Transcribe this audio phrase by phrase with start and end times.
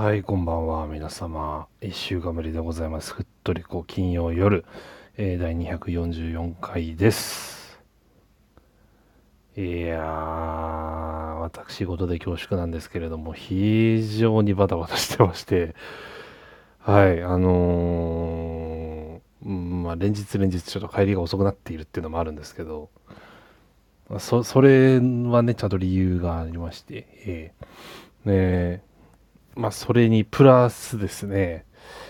[0.00, 1.68] はい、こんばんは、皆様。
[1.82, 3.12] 一週間ぶりでございます。
[3.12, 4.64] ふっとりこ金曜夜、
[5.18, 7.78] えー第244回です。
[9.58, 15.74] いやー、私事で恐縮なんですけれども、非常にバタバタしてまして、
[16.78, 22.88] はい、あのーうんまあ、連日連日ちょっと帰りが遅くなっているっていうのもあるんですけど、
[24.18, 28.30] そそれはね、ちゃんと理由がありまして、えー
[28.78, 28.89] ね
[29.60, 31.66] まあ、それにプラスですね、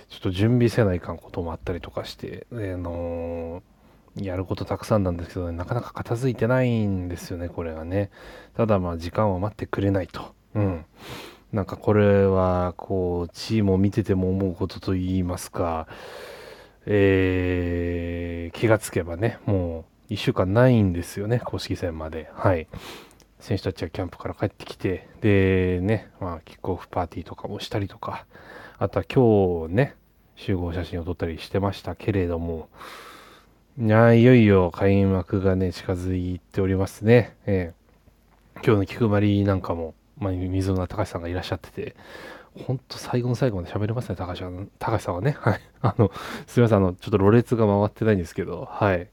[0.09, 3.63] ちょっと準備せないかんこともあったりとかして、あのー
[4.17, 8.11] やることたくさんなんですけどね、なかなか片付いてないんですよね、これがね。
[8.57, 10.35] ただ、まあ、時間は待ってくれないと。
[10.57, 10.85] うん。
[11.53, 15.87] なんかこれは、こう、チームを見てても思うことといいますか、
[16.87, 22.29] えー気がつけばね、もう1週間ないんですよね、公式戦まで。
[22.35, 22.67] はい。
[23.41, 28.27] 選手たちはキャンプから帰ってきて、でね、まあ、キックオフパーティーとかもしたりとか、
[28.79, 29.96] あとは今日ね、
[30.37, 32.68] 集合写真を撮ったりしてましたけれども、
[33.79, 37.37] いやいよいよ開幕がね、近づいておりますね。
[37.46, 37.80] ええ
[38.63, 41.96] 今日の菊丸なんかも、まあ、水野隆さんがいらっしゃってて、
[42.55, 45.37] ほんと最後の最後まで喋れますね、高橋さん高橋さんはね。
[45.41, 45.61] はい。
[45.80, 46.11] あの、
[46.46, 49.09] すみません、あの、ちょっとろれつが回ってないんですけど、はい。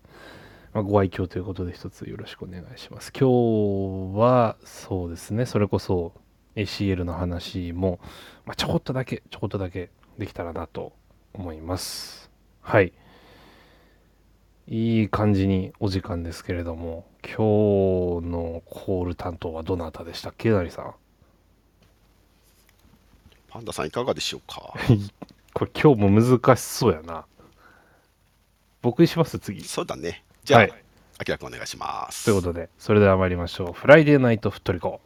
[0.78, 3.12] まあ、ご愛嬌ということで一つよろしくお願いします。
[3.12, 6.14] 今日はそうですね、それこそ
[6.56, 8.00] ACL の話も、
[8.46, 9.90] まあ、ちょこっとだけ、ちょこっとだけ
[10.20, 10.94] できたらなと
[11.34, 12.30] 思います。
[12.62, 12.94] はい。
[14.68, 17.32] いい感じにお時間ですけれども、今
[18.22, 20.94] 日のコール担当はどなたでしたっけ、なりさん。
[23.48, 24.76] パンダさんいかがでしょうか？
[25.56, 27.26] これ今日も難しそうやな。
[28.84, 29.64] 僕にします、次。
[29.64, 30.24] そうだね。
[30.48, 30.74] じゃあ、はい
[31.20, 32.26] あきらくんお願いします。
[32.26, 33.74] ということで、それでは参りましょう。
[33.74, 35.02] フライデーナイトフットリコ。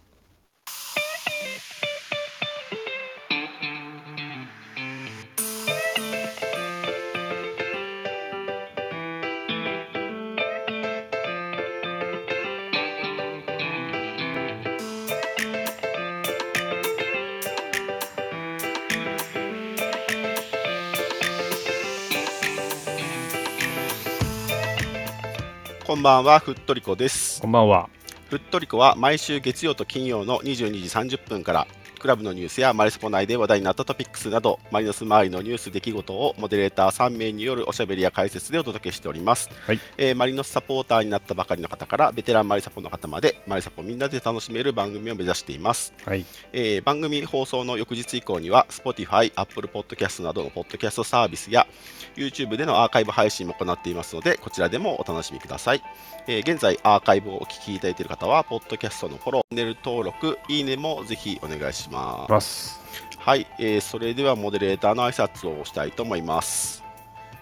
[25.92, 27.42] こんばんは、ふっとりこです。
[27.42, 27.90] こんばんは。
[28.30, 31.68] ふっとりこは毎週月曜と金曜の22時30分から、
[32.02, 39.52] クラブのニュースやマリスポ内で話題になったトピックスなど、マリノス周りのニュース、出来事をモデレーター3名によるおしゃべりや解説でお届けしております。
[39.68, 45.94] はいえーマリノスサポーターになったばかりの方から、ベテランマリサポの方まで、マリサポみんなで楽しめる番組を目指しています。
[46.04, 46.26] はい。
[46.54, 51.68] えー番組放送の翌日以降には Spotify、Apple Podcast などのポッドキャストサービスや
[52.16, 55.84] YouTube でのアーカイブ配信も行っていますのでこちらでもお楽しみください、
[56.28, 62.80] えー現在アーカイブをお聞きいただいている方はポッドキャストのフォロー、チャンネル登録、いいねもぜひお願いしますます。
[63.18, 66.84] はい、えーそれではモデレーターの挨拶をしたいと思います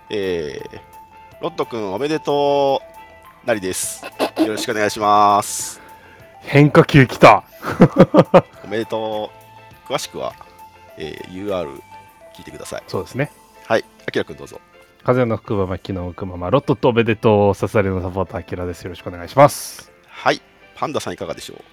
[0.09, 0.79] えー
[1.41, 2.81] ロット君おめでと
[3.45, 4.03] うなりです
[4.39, 5.79] よろしくお願いします
[6.41, 7.43] 変化球来た。
[8.63, 9.31] おめでと
[9.87, 9.91] う。
[9.93, 10.33] 詳しくは、
[10.97, 11.81] えー UR
[12.35, 12.83] 聞いてください。
[12.87, 13.31] そうですね。
[13.65, 14.59] はい、あきらくんどうぞ。
[15.03, 18.83] 風の福馬巻の奥ママ、ロットとおめでとう、ササレのサポーター、アキラです。
[18.83, 19.91] よろしくお願いします。
[20.07, 20.41] はい、
[20.75, 21.63] パンダさんいかがでしょうも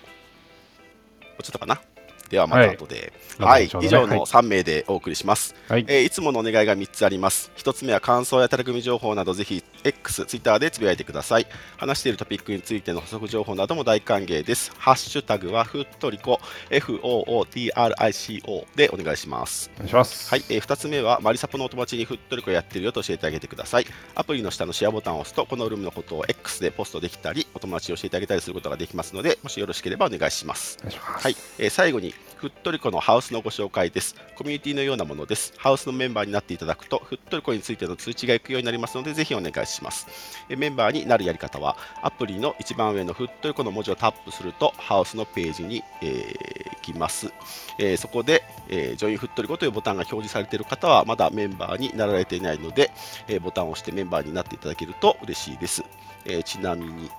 [1.41, 1.81] うちょっとかな？
[2.29, 3.13] ではまた後で。
[3.39, 5.55] ははいい、後ほどね以上の3名でお送りします。
[5.69, 5.85] はい。
[5.89, 7.51] えーいつものお願いが3つあります。
[7.57, 11.47] 1つ目は感想やタレ組情報などぜひ X、Twitter でつぶやいてください。
[11.77, 14.73] 話しているトピックについての補足情報なども大歓迎です。
[14.79, 19.71] ハッシュタグはふっとりこ FOOTRICO でお願いします。
[19.77, 20.31] お願いします。
[20.31, 23.87] はい、えー、2つ目はマリサポのお友達にふっとりこやってるよと教えてあげてください。
[24.15, 30.79] アプリの下のシェアボタンを押すと、このルームのことを X でポストできたり、お友達に教えてあげたりすることができますので、もしよろしければお願いします。
[30.81, 31.25] お願いします。
[31.25, 34.15] はい、えー最後に、ふっとりこのハウスのご紹介です。
[34.37, 35.55] コミュニティのようなものです。
[35.57, 40.07] ハウスのメンバーになっていただくと、ふっとりこについての通知が行くようになりますので、ぜひお願いします。
[40.51, 47.33] メンバーになるやり方は、アプリの一番上のふっとりこの文字をタップすると、ハウスのページに、えー行きます。
[47.79, 52.91] えーそこで、えージョインフットリコというボタンが表示されている方はまだメンバーになられていないので、
[53.29, 55.83] えーボタンを押してメンバーになっていただけると嬉しいです。
[56.27, 57.11] えーちなみに、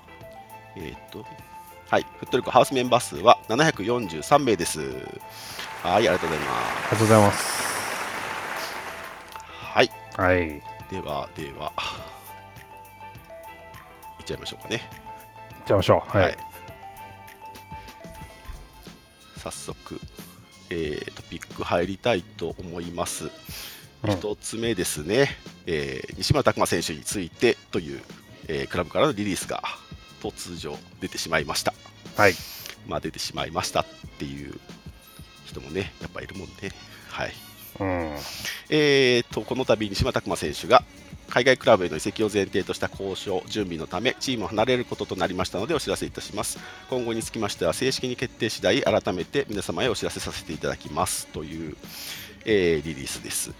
[0.75, 1.25] えっ、と、
[1.89, 4.79] はい、フットリコハウスメンバー数は743名です。
[5.83, 7.43] はい、ありがとうございまありがとうございます。
[7.43, 7.67] す。
[9.61, 10.61] はい、はい。
[10.91, 11.73] では、では、
[14.19, 14.81] いっちゃいましょうかね。
[15.51, 16.17] 行っちゃいましょう。
[16.17, 16.37] はい。
[19.37, 19.99] 早速、
[20.69, 23.25] えートピック入りたいと思います。
[23.25, 23.31] うん
[24.11, 25.27] 一つ目ですね、
[25.65, 28.01] えー西村拓真選手についてという、
[28.47, 29.63] えークラブからのリリースが
[30.21, 31.73] 突如出てしまいました。
[32.15, 32.33] はい。
[32.87, 33.85] まあ、出てしまいましたっ
[34.17, 34.55] ていう
[35.45, 36.71] 一人もね、やっぱいるもんね。
[37.09, 37.33] はい。
[37.79, 38.15] うん。
[38.69, 40.83] えー、とこの度、西村拓真選手が
[41.29, 46.57] 海外クラブへの移籍を前提とした交渉準備のためチームを離れることとなりましたのでお知らせいたします
[46.89, 51.77] 今後につきましては正式に決定次第改めて皆様へお知らせさせていただきますという、
[52.45, 53.51] えーリリースです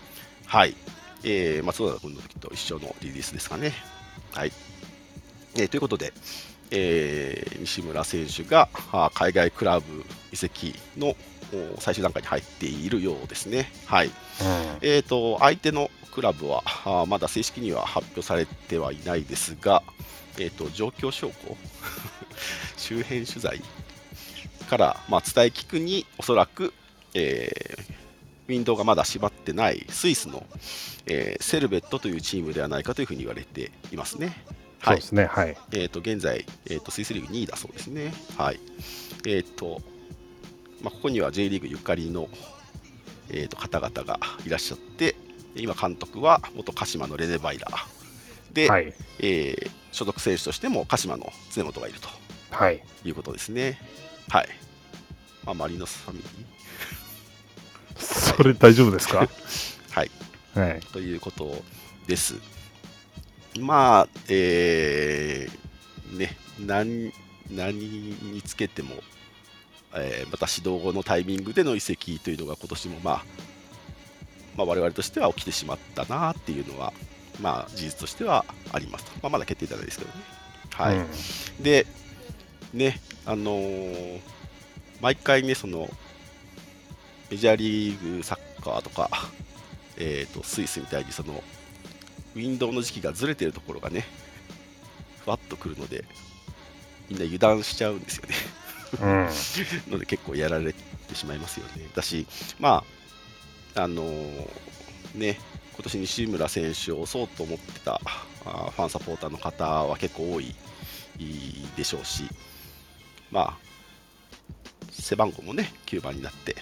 [0.45, 0.75] はい、
[1.23, 3.73] えー、松原君の時と一緒のリリースですかね
[4.33, 4.51] はい、
[5.55, 6.13] えーということで、
[6.71, 11.15] えー西村選手があ海外クラブ移籍の
[11.75, 13.71] お最終段階に入っているようですね。
[13.85, 14.11] はい。
[14.81, 16.63] えー、と相手のクラブは
[17.07, 19.83] まだ正式には発表されてはいないですが、
[20.37, 21.57] えー、と状況証拠
[22.77, 23.61] 周辺取材
[24.69, 26.73] から、まあ、伝え聞くにおそらく、
[27.13, 27.97] えー
[28.47, 30.45] ウィンドウがまだ閉まってないスイスの、
[31.05, 34.41] えーセルベットというチームではないかというふうに言われていますね。
[34.79, 35.25] はいそうですね。
[35.25, 35.57] はい。
[35.71, 38.13] えー、と現在、えー、とスイスリーグ2位だそうですね。
[38.37, 38.59] はい
[39.25, 39.81] えーと
[40.81, 42.29] まあ、ここには J リーグゆかりの、
[43.29, 45.15] えー、と方々がいらっしゃって、
[45.55, 48.93] 今、監督は元鹿島のレネバイラーで、はい。
[49.19, 52.07] えー所属選手としても鹿島の常本がいると
[52.51, 52.83] はい。
[53.03, 53.79] いうことですね。
[54.29, 54.49] はい
[55.43, 56.25] まあ、マリノスファミリ
[57.97, 59.21] それ大丈夫ですか？
[59.21, 59.29] ー、
[59.97, 60.11] はい、
[60.53, 60.81] はい。
[60.93, 61.63] ということ
[62.05, 62.35] です。
[63.59, 67.11] まあ、えーね、何
[67.51, 68.95] 何につけても、
[69.95, 73.23] えーまた指導後のタイミングでの移籍というのが今年も、まあ、
[74.57, 76.93] まあ、我々としては起きてしまったなっていうのは、
[77.41, 79.11] まあ、事実としてはありますと。
[79.21, 80.17] まあ、まだ決定じゃないですけどね。
[80.71, 80.97] はい。
[80.97, 81.07] うん
[81.63, 81.85] で、
[82.73, 84.19] ね、あのー
[85.01, 85.89] 毎回ね、その、
[87.29, 89.09] メジャーリーグサッカーとか、
[89.97, 91.43] えー、とスイスみたいにその、
[92.37, 94.05] ウィンドウの時期がずれてるところがね、
[95.25, 96.05] ふわっとくるので、
[97.09, 98.35] みんな油断しちゃうんですよね。
[99.01, 99.89] うん。
[99.91, 101.89] ので結構やられてしまいますよね。
[101.95, 102.27] だし、
[102.59, 102.83] ま
[103.73, 104.49] あ、あのー
[105.15, 105.39] ね、
[105.73, 107.99] 今年西村選手を押そうと思ってた
[108.43, 110.53] ファンサポーターの方は結構多い
[111.75, 112.23] でしょうし、
[113.31, 113.57] まあ、
[114.91, 116.55] 背番号もね、9番になって、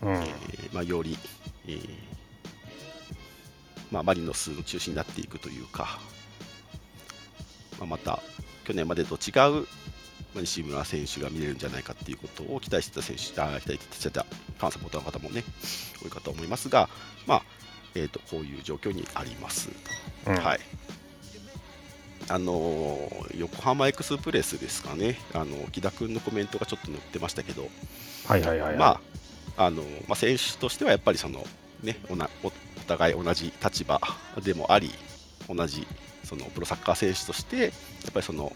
[0.00, 1.16] うんえーまあ、より、
[1.68, 2.11] えー
[3.92, 6.00] まあ、マリノスの中心になっていくというか、
[7.78, 8.20] まあ、また
[8.64, 15.44] 去年までと違う、まあ、西村選手が見れるんじゃないかということを期待してた選手、あー期待してたファンサポーターの方もね、
[16.02, 16.88] 多いかと思いますが、
[17.26, 17.42] まあ
[17.94, 19.68] えー、とこういう状況にあります。
[20.26, 20.60] うんはい
[22.28, 27.68] あのー横浜エクスプレスですかね、あの木田君のコメントがちょっと載ってましたけど、
[28.26, 28.76] はいはいはい。
[28.76, 29.00] ま
[29.56, 31.44] ああのまあ、選手としてはやっぱりその、
[31.82, 32.14] ね、お
[32.46, 32.52] お
[32.86, 34.00] 互い同じ立場
[34.42, 34.90] でもあり、
[35.48, 35.86] 同じ
[36.24, 38.52] そのプロサッカー選手として、やっぱりその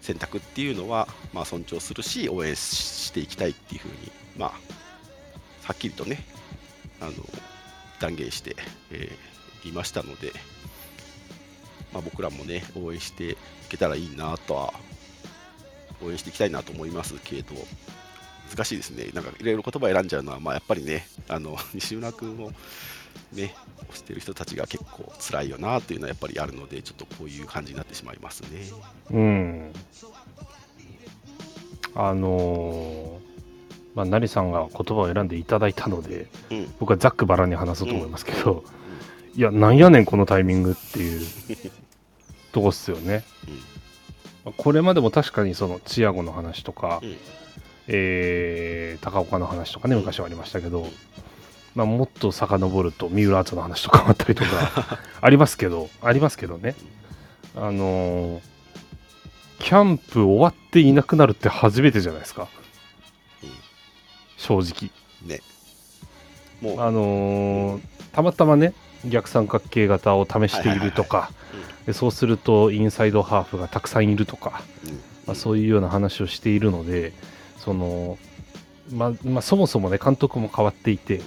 [0.00, 2.60] 選択っていうのは、まあ、尊重するし、応援し
[3.08, 4.50] していきたいっていうふうに、まあ、
[5.64, 6.24] はっきりとね、
[7.00, 7.12] あの
[8.00, 8.56] 断言して、
[8.90, 9.38] えー
[9.68, 10.32] いましたので、
[11.92, 13.36] まあ、僕らもね、応援してい
[13.68, 14.74] けたらいいなとは、
[16.02, 17.54] 応援していきたいなと思いますけど、
[18.50, 22.52] 難しいですね、なんかいろいろ言葉選んじゃうのは、まあ、やっぱりね、あの 西村君を
[23.32, 23.54] ね、
[23.92, 28.70] 推してる人たちが結構辛いよなというのはやっぱりあるので、ちょっとこういう感じになってしまいますね。
[29.10, 29.72] うん。
[31.94, 33.28] あのー
[33.94, 38.62] まあ、成さんが言葉を選んでいただいたので、うん、僕はざっくばらんに話そうと思いますけど、
[39.34, 41.26] いや、なんやねん、このタイミングっていう
[42.52, 43.24] とこっすよね。
[44.44, 47.16] まあこれまでも確かにそのチアゴの話とか、うん
[47.88, 50.86] えー高岡の話とかね、昔はありましたけど、
[51.74, 56.74] まあ、もっと遡ると三浦敦の話とかもあったりとか ありますけど、ありますけどね。
[57.56, 58.40] あのー
[59.60, 62.46] キャンプ終わっていなくなるって初めてじゃないですか、
[63.42, 63.50] うん。
[64.36, 64.90] 正直。
[65.26, 65.40] ね、
[66.60, 68.72] もう、あのーたまたまね、
[69.04, 71.30] 逆三角形型を試しているとか、
[71.86, 74.92] でそうするとインサイドハーフがたくさんいるとか、うん。
[75.26, 77.12] まあ、そういうような話をしているので、
[77.68, 78.16] その
[78.90, 81.20] まあまあ、そもそもね、監督も変わっていて、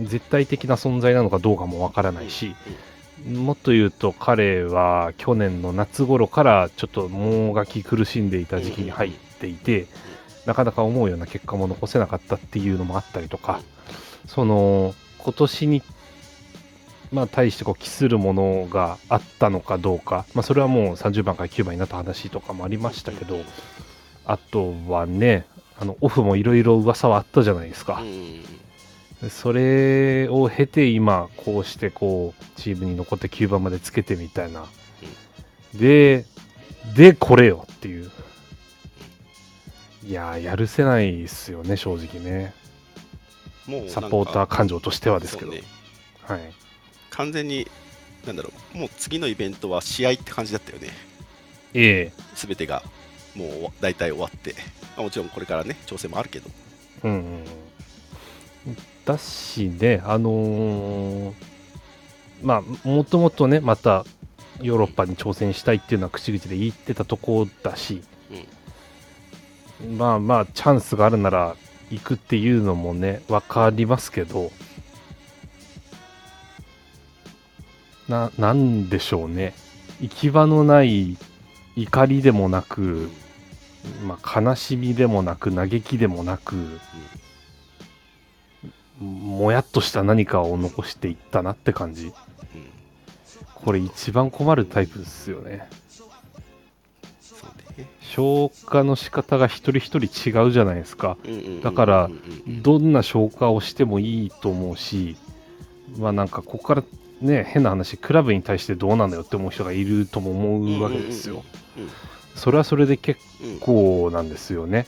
[0.00, 2.54] 絶対的な存在なのかどうかもわからないし、
[3.26, 9.88] もっと言うと彼は去年の夏頃からちょっともがき苦しんでいた時期に入っていて、
[10.46, 13.60] なかなか思うような結果も残せなかったっていうのもあったりとか、
[14.28, 15.82] その今年に、
[17.10, 23.40] まあ、対してこう期するものがあったのかどうか、まあ、それはもう30番から9番になった話とかもありましたけど、
[24.24, 25.44] あとはね、
[25.80, 28.02] あのオフもいろいろ噂はあったじゃないですか。
[28.02, 29.30] うん。
[29.30, 34.66] それを経て今こうしてこうチームに残って9番までつけてみたいな、
[35.74, 36.24] で
[36.94, 38.10] でこれよっていう。
[40.06, 42.54] いやーやるせないっすよね正直ね。
[43.66, 45.62] もうサポーター感情としてはですけど、ね。
[46.22, 46.40] はい、
[47.10, 47.70] 完全に、
[48.26, 50.88] なんだろう、もう次のイベントは試合って感じだったよね。
[51.74, 52.22] ええ。
[52.34, 52.82] すべてが
[53.34, 53.48] もう
[53.80, 56.50] 大体終わって、まあもちろんこれからね、調整もあるけど、
[57.04, 57.20] うんうんう
[58.70, 61.32] ん、だしね、あのー
[62.42, 64.04] まあ、もともとね、また
[64.62, 68.02] ヨーロッパに挑戦したいっていうのは口々で言ってたとこだし、
[69.96, 71.56] まあまあ、チャンスがあるなら
[71.90, 74.50] 行くっていうのもね、わかりますけど、
[78.08, 79.54] な、なんでしょうね。
[80.00, 81.16] 行き場のない
[81.76, 83.10] 怒りでもなく、
[84.06, 86.80] まあ、悲しみでもなく、嘆きでもなく、
[89.00, 92.06] もやっとした何かを残していったなって感じ。
[92.06, 92.12] うん
[93.62, 95.68] これ一番困るタイプですよね。
[98.00, 101.18] 消化の仕方が一人一人違うじゃないですか。
[101.24, 102.12] うんうんうんうんだからうん
[102.46, 105.16] うんどんな消化をしてもいいと思うし、
[105.98, 106.84] まあなんかここから
[107.20, 111.44] ね、変な話、クラブに対してどうなんだよって思う人がいるとも思うわけですよ。
[111.76, 111.92] うんうんうん
[112.34, 113.20] それはそれで結
[113.60, 114.86] 構なんですよね。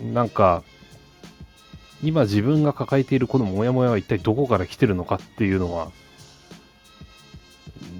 [0.00, 0.62] なんか、
[2.02, 5.92] 今自分が抱えているこのモヤモヤは一体どこから来てるのかっていうのは、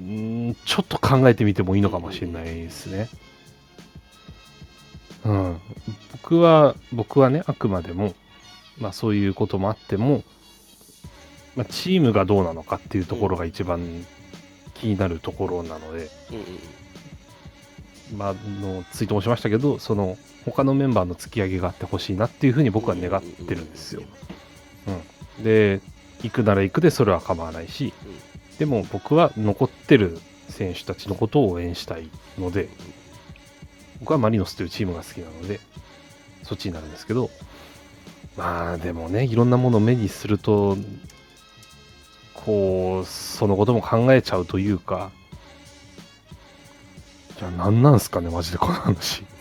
[0.01, 3.09] んちょっと考えてみてもいいのかもしれないですね。
[5.25, 5.61] うん。
[6.13, 8.15] 僕は、僕はね、あくまでも、
[8.79, 10.25] まあそういうこともあっても、
[11.55, 14.07] まあ、チームがどうなのかっていうところが一番
[14.75, 16.82] 気になるところなので、うん
[18.17, 24.03] まあ、のツイートもしましたけど、その他のメンバーの突き上げがあってほしいなっていうふうに僕は願ってるんですよ。
[25.39, 25.81] うん、で、
[26.23, 27.93] 行くなら行くでそれは構わないし、
[28.59, 32.69] でも僕は残ってる選手たちのことを応援したいので、
[34.01, 35.61] 僕はマリノスというチームが好きなので、
[36.43, 37.31] そっちになるんですけど、
[38.37, 40.77] まあでもね、いろんなものを目にすると、
[42.35, 45.13] こう、そのことも考えちゃうというか、
[47.43, 49.25] じゃあ何なんすかね、マジでこの話。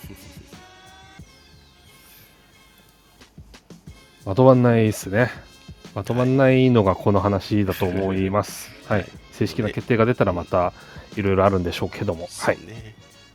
[4.25, 5.29] まとまんないですね。
[5.93, 8.71] まとまんないのがこの話だと思います。
[8.87, 9.05] はい。
[9.33, 10.73] 正式な決定が出たらまた
[11.15, 12.27] いろいろあるんでしょうけども。
[12.39, 12.57] はい。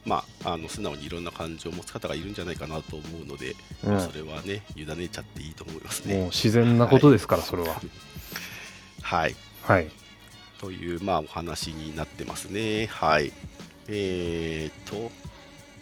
[0.04, 3.54] まあ、あの素直にいろんな感情を持つ方がいるんじゃないかなと思うので、
[3.84, 6.24] うんそれはね、委ねちゃっていいと思いますもうね。
[6.24, 7.80] 自然なことですから、それは。
[9.02, 9.36] はい。
[9.62, 9.88] はい。
[10.58, 12.86] という、まあ、お話になってますね。
[12.86, 13.32] はい。
[13.88, 15.10] えーと、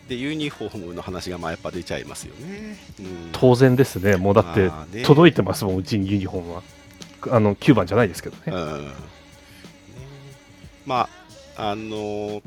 [0.09, 2.77] で、ユニフォームの話がまあやっぱ出ちゃいますよね。
[3.01, 4.17] うん、当然ですね。
[4.17, 4.71] もうだって
[5.05, 6.63] 届いてますもん、うちにユニフォームは。
[7.31, 8.43] あの、9番じゃないですけどね。
[8.47, 8.93] うんね
[10.87, 11.09] ま
[11.57, 12.43] あ、あの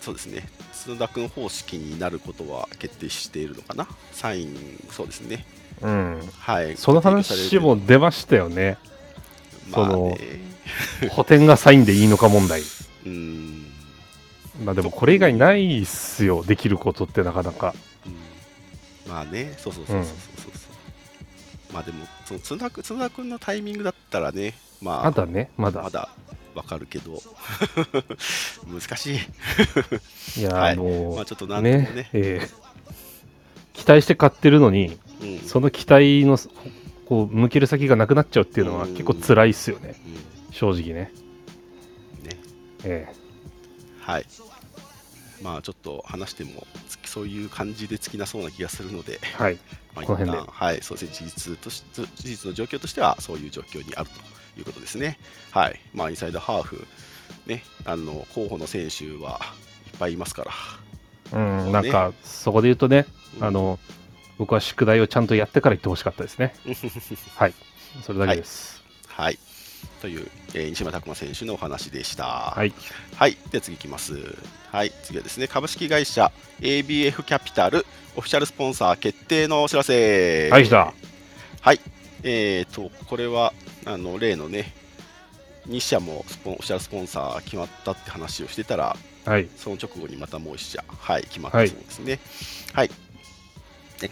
[0.00, 0.46] そうですね、
[0.84, 5.46] 角田君方式になることは決定しているのかな、サイン、そうですね、
[5.80, 6.20] うん。
[6.38, 8.76] はい、その話も出ましたよね。
[9.70, 10.18] まあそのね、
[11.10, 12.62] 補填がサインでいいのか問題。
[13.06, 13.63] うん、
[14.62, 17.74] まあでもこれ以外ないっすよ、できることってなかなか。
[18.06, 19.10] うん。
[19.10, 20.14] まあね、そうそうそうそうそう
[20.56, 20.68] そ
[21.70, 25.82] う、まあでも、その角田君角田君のタイミングだったらね、まあ、まだね、まだ。
[25.82, 26.08] まだ
[26.54, 27.20] わかるけど、
[28.68, 29.16] 難し
[30.36, 30.72] い、いや、はい。
[30.74, 31.78] あのまあ、ちょっとなんね。
[31.94, 32.64] ね、えー
[33.74, 35.38] 期待して買ってるのに、うん。
[35.40, 36.38] その期待の
[37.06, 38.92] こう向ける先がなくなっちゃうっていうのはうん。
[38.92, 39.96] 結構辛いっすよね、
[40.50, 41.12] う正直ね。
[42.22, 42.36] んね
[42.84, 43.06] え
[44.04, 44.26] はい。
[45.42, 46.66] まあちょっと話しても
[47.04, 49.58] そういう感じで尽きなそうな気がするので、えはい。
[49.94, 54.08] まあ、この辺ではい、そうですね、事実とし事実の状況としてはそういう状況にある
[54.54, 55.18] ということですね。
[55.50, 55.80] はい。
[55.94, 56.86] まあインサイドハーフ、
[57.46, 59.40] ね、あの候補の選手は
[59.92, 60.52] いっぱいいますから。
[61.32, 63.06] うん、ねなんか、そこで言うとね、
[63.38, 63.78] うんあの、
[64.38, 66.54] 僕は宿題をちゃんとやってから言ってほしかったですね。
[67.36, 67.54] はい。
[68.02, 68.82] それだけです。
[69.08, 69.38] はい。
[70.04, 72.24] という、えー西村拓磨選手のお話でした。
[72.24, 72.74] はい。
[73.16, 73.38] はい。
[73.50, 74.12] では次いきます。
[74.70, 74.92] はい。
[75.02, 76.30] 次はですね、株式会社
[76.60, 80.50] ABF キャピタルオフィシャルスポンサー決定のお知らせ。
[80.50, 80.92] はい、来た。
[81.62, 81.80] はい。
[82.22, 83.54] えーと、これは、
[83.86, 84.74] あの、例のね、
[85.68, 89.48] 2社もスポンオフィシャルスポンサー決まったって話をしてたら、はい。
[89.56, 92.20] その直後にまたもう1社、はい、決まったそうですね。
[92.74, 92.88] はい。
[92.88, 92.94] で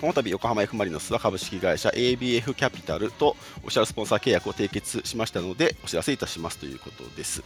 [0.01, 7.43] この度横浜 F・ マリノスは株式会社 ABF キャピタルとオフィシャルスポンサー契約を締結しましたのでお知らせいたしますということです。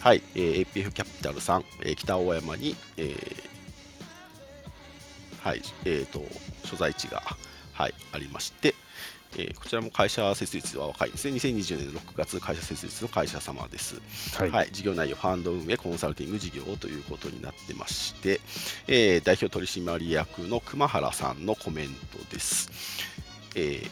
[0.00, 3.42] はい、えー ABF キャピタルさん、えー北大山に、えー
[5.42, 6.22] はい、えーと
[6.64, 7.22] 所在地が、
[7.72, 8.74] はい、ありまして、
[9.34, 11.36] えーこちらも会社設立は若いですね。
[11.36, 14.00] 2020年6月会社設立の会社様です。
[14.38, 14.50] はい。
[14.50, 18.40] はい、事業内容、ファンド運営、コンサルティング事業ということになってまして、
[18.88, 22.70] えー代表取締役の熊原さんのコメントです。
[23.54, 23.90] えー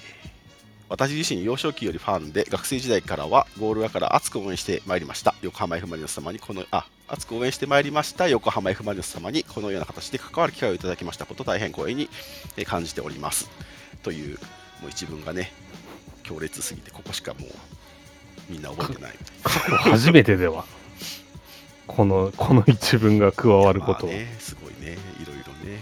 [0.86, 12.10] 私自身幼少期よりファンで学生時代からはゴール裏から熱く応援してまいりました横浜 F・ マリノス様にこのあ熱く応援してまいりました横浜 F・ マリノス様にこのような形で関わる機会をいただきましたこと大変光栄に
[12.58, 13.50] えー感じております
[14.02, 14.38] という
[14.84, 15.50] もう一文がね
[16.22, 17.50] 強烈すぎてここしかもう
[18.50, 19.12] みんな覚えてない。
[19.42, 20.66] 過去初めてでは。
[21.86, 24.98] このこの一文が加わることを、まあねすごいね。
[25.22, 25.80] いろいろね。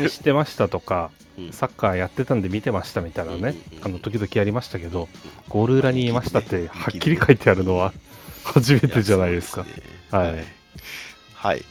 [0.00, 1.52] 応援してましたとかうん。
[1.52, 5.08] サッカーやってたんで見てましたみたいなね、うんうんうんあの時々やりましたけど
[5.48, 7.92] ゴール裏にいましたってはっきり書いてあるのは
[8.42, 9.64] 初めてじゃないですか。
[9.64, 9.74] すね。
[10.10, 10.44] はい。
[11.34, 11.64] はい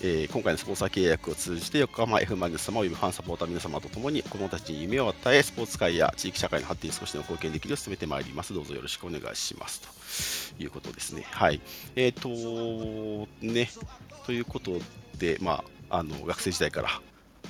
[0.00, 8.54] えー今回のスポンサー契約を通じて横浜 F・ マリノス様およびファンサポーター皆様と共に子どもたちに夢を与えスポーツ界や地域社会の発展に少しでも貢献できるよう進めてまいります。
[8.54, 10.54] どうぞよろしくお願いします。
[10.56, 11.24] ということですね。
[11.30, 11.60] はい。
[11.96, 12.28] えっ、と
[13.42, 13.70] ね。
[14.24, 14.78] ということ
[15.18, 17.00] でまああの学生時代から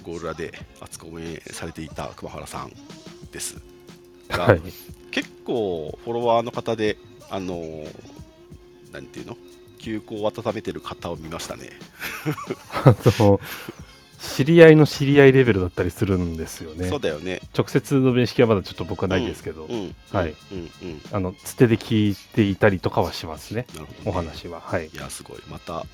[0.02, 2.73] ゴール裏で熱く応援されていた熊原さん
[3.31, 3.61] です。
[4.31, 4.62] が、はい。
[5.11, 6.97] 結構フォロワーの方で、
[7.28, 8.19] あのー
[8.93, 9.37] なんていうの、
[9.79, 11.71] 休校を温めてる方を見ましたね。
[12.85, 13.41] あの
[14.19, 16.89] 知り合いの知り合いレベルだったりするんですよね。
[16.89, 17.41] そうだよね。
[17.57, 24.61] 直接の面識はまだちょっと僕はないですけど、うん、はいうん、うん、あのつてで聞いていたりとかはしますねなるほど、お話は。
[24.61, 24.89] はい。
[24.89, 25.39] いや、すごい。
[25.49, 25.87] また、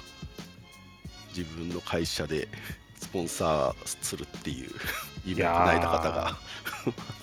[1.37, 2.49] 自分の会社で
[2.99, 4.71] スポンサーするっていう
[5.27, 6.39] 夢を叶えた方が、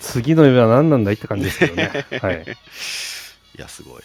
[0.00, 2.06] 次の夢は何なんだいって感じですけどね。
[2.22, 2.44] はい。
[3.58, 4.02] いや、すごい。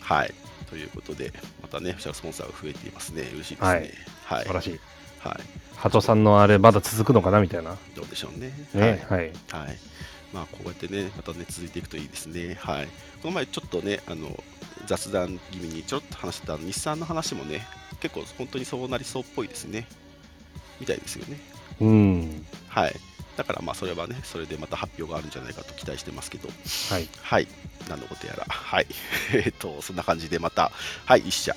[0.00, 0.34] はい。
[0.70, 3.22] ということで、またね、スポンサーが増えていますね。
[3.34, 3.92] 嬉しいですね。
[4.24, 4.42] はい。
[4.42, 4.80] 素晴らしい
[5.18, 5.40] はい。
[5.76, 8.52] 鳩さんのあれまだ続くのかなみたいなどうでしょうね。
[8.74, 9.78] ねはい、はい。
[10.32, 12.56] まあ、こうやってね、またね、続いていくといいですね。
[12.60, 12.86] はい。
[13.20, 14.42] この前、ちょっとね、あの、
[14.86, 17.66] 雑談気味にちょろっと話してた日産の話もね、
[18.00, 19.86] 結構本当にそうなりそうっぽいですね。
[20.78, 21.38] みたいですよね。
[21.80, 22.94] うんはい。
[23.40, 26.50] だから、まあ、それはね、それでまた発表があるんじゃないかと期待してますけど、
[26.90, 27.48] はいはい。
[27.88, 28.86] 何のことやら、はい。
[29.32, 30.70] えっと、そんな感じでまた、
[31.06, 31.56] はい、一社、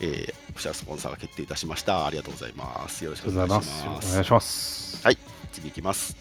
[0.00, 2.04] えー、オフィシャルスポンサーが決定いたしました。
[2.04, 3.04] ありがとうございます。
[3.04, 3.86] よろしくお願いしまますす。
[3.86, 5.06] お願いします
[5.52, 6.16] 次いきます。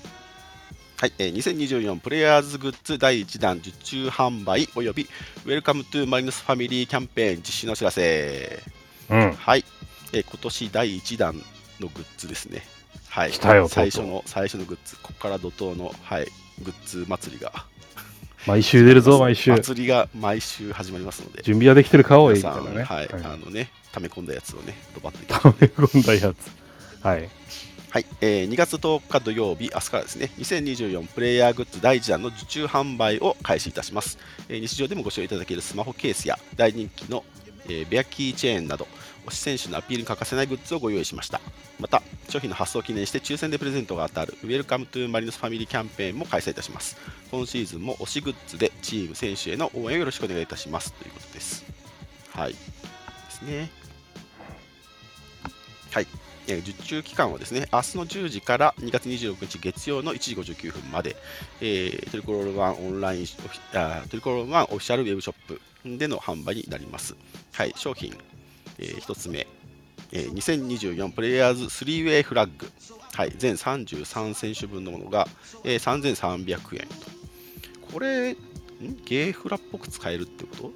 [0.98, 5.08] はい、えー2024プレイヤーズグッズ第1弾受注販売および
[5.46, 8.62] Welcome to Marinos Family キャンペーン実施のお知らせ。
[9.10, 9.66] うんはい、
[10.14, 11.36] えー今年第1弾
[11.80, 12.79] のグッズですね。
[13.20, 16.28] はい、来たよ最初の最初のグッズ、ここから怒涛の、はい、
[16.64, 17.52] グッズ祭りが。
[18.48, 19.52] 毎週出るぞ毎週。
[19.52, 23.22] 祭りが毎週始まりますので、準備はできてるかおいみ皆さん、たいなねはい、はい。
[23.26, 27.06] あのね、溜め込んだやつをね、ドバッと溜め込んだやつ。
[27.06, 27.30] はい。
[27.90, 34.18] はい、えー2月10日土曜日、明日からですね、2024プレイヤーグッズ第1弾の受注販売を開始いたします。
[34.48, 37.26] えー日常でもご使用いただけるスマホケースや大人気の、
[37.66, 38.88] えーベアキーチェーンなど、
[39.30, 41.42] 推し選手のアピールに欠かせないグッズをご用意しました。
[41.80, 46.98] また、商品の発送を記念して抽選でプレゼントが当たる Welcome to Marinos Family キャンペーンも開催いたします。
[47.32, 51.64] 今シーズンも推しグッズでチーム選手への応援をよろしくお願いいたしますということです。
[52.34, 52.54] はい。
[52.54, 52.58] で
[53.30, 53.72] すね。
[55.92, 56.08] はい。
[56.48, 61.16] 受注期間はですね、明日の10時から2月26日月曜の1時59分まで、
[61.62, 63.26] えートリコロールワンオンライン
[63.74, 67.16] あトリコロールワンオフィシャルウェブショップでの販売になります。
[67.54, 68.18] はい、商品、
[68.80, 69.48] え1つ目、
[70.12, 72.70] えー2024プレイヤーズ 3way フラッグ、
[73.14, 75.28] はい、全33選手分のものが、
[75.64, 77.92] えー3300円と。
[77.94, 78.38] これ、ん？
[79.06, 80.68] ゲーフラっぽく使えるってこと？
[80.70, 80.72] っ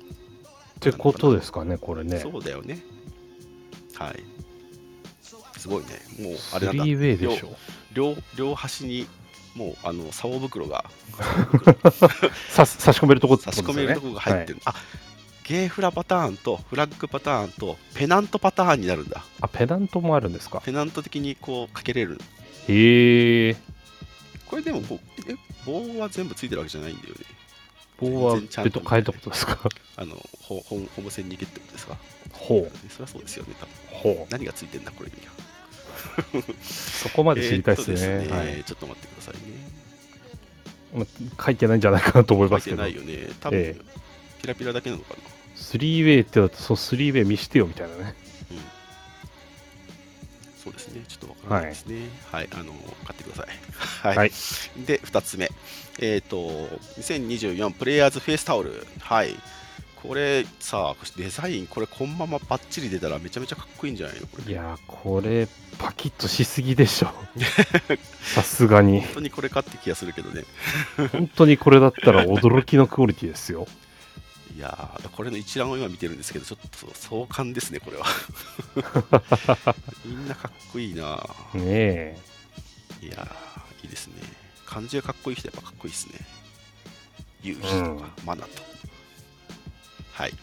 [0.80, 2.84] てことですかねこれねそうだよね。
[3.96, 4.24] はい。
[5.58, 5.90] すごいね。
[6.20, 6.84] もう、あれなんだ。
[6.84, 7.56] 3way でしょ
[7.94, 9.08] 両両端に
[9.56, 10.86] もうあの竿袋が
[12.50, 14.74] さ差し込めるとこ差し込めるところが入ってる、あ
[15.44, 19.24] ゲーフラパターンとフラッグパターンとペナントパターンになるんだ。
[19.42, 20.62] あペナントもあるんですか？
[20.62, 22.20] ペナント的にこうかけれる。
[22.68, 23.56] へえ。
[24.48, 27.22] これでもこうえ棒は全部ついてるわけじゃないんだよね。
[28.00, 29.60] 棒はちゃんと別途変えたことですか？
[29.98, 31.98] あのほ本本線に行けってことですか？
[32.32, 32.72] ほう。
[32.90, 34.16] そりゃそうですよね多分。
[34.18, 34.28] ほう。
[34.32, 35.34] 何がついてんだこれには。
[36.64, 38.64] そこまで知りたいですね,、えーっとですはい。
[38.64, 41.08] ちょっと待ってくださいね。
[41.38, 42.84] ま書いてないんじゃないかなと思いますけど。
[42.84, 43.30] 書いてないよね。
[43.42, 43.76] 多分、え。
[44.42, 45.20] ピラピラだけなのかな
[45.56, 48.16] 3way ってだとそう 3way 見してよみたいなね
[50.64, 52.08] そうですね、ちょっとわからないですね。
[52.32, 53.48] はい、あの買ってください。
[54.08, 54.18] はい。
[54.18, 54.32] はい
[54.86, 55.52] で、2つ目、
[56.00, 56.38] えっ、と、
[56.98, 58.88] 2024プレイヤーズフェイスタオル。
[59.02, 59.36] はい。
[60.02, 64.28] これさ、デザイン、これ、このままバッチリ出たらめちゃめちゃかっこいいんじゃないの？
[64.28, 64.54] これ。
[64.54, 67.12] いやーこれパキッとしすぎでしょ
[68.24, 70.46] さすがに本当にこれかって気がするけどね。
[71.12, 73.68] 本当にこれだったら驚きのクオリティですよ
[74.56, 78.06] いやー、これの一覧を今見てるんですけど、ちょっと壮観ですね、これは。
[80.06, 81.16] みんなかっこいいな
[81.54, 82.18] ねえ
[83.02, 84.16] いやー、いいですね。
[84.66, 86.20] 漢字がかっこいい人やっぱかっこいいですね。
[87.42, 88.62] 夕日とか、マナと。
[90.14, 90.34] はい。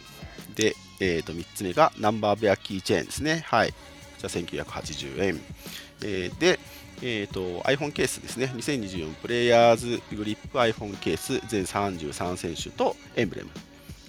[0.55, 3.45] で、えー、と3つ目がナンバーベアキーチェーンですね。
[3.47, 3.73] はい。
[3.73, 3.77] こ
[4.19, 5.41] ちら1980円。
[6.03, 6.59] えーで、
[7.03, 8.53] えー、と iPhone ケースですね。
[8.57, 13.51] 2024プレイヤーズグリップ iPhone ケース全33選手とエンブレム。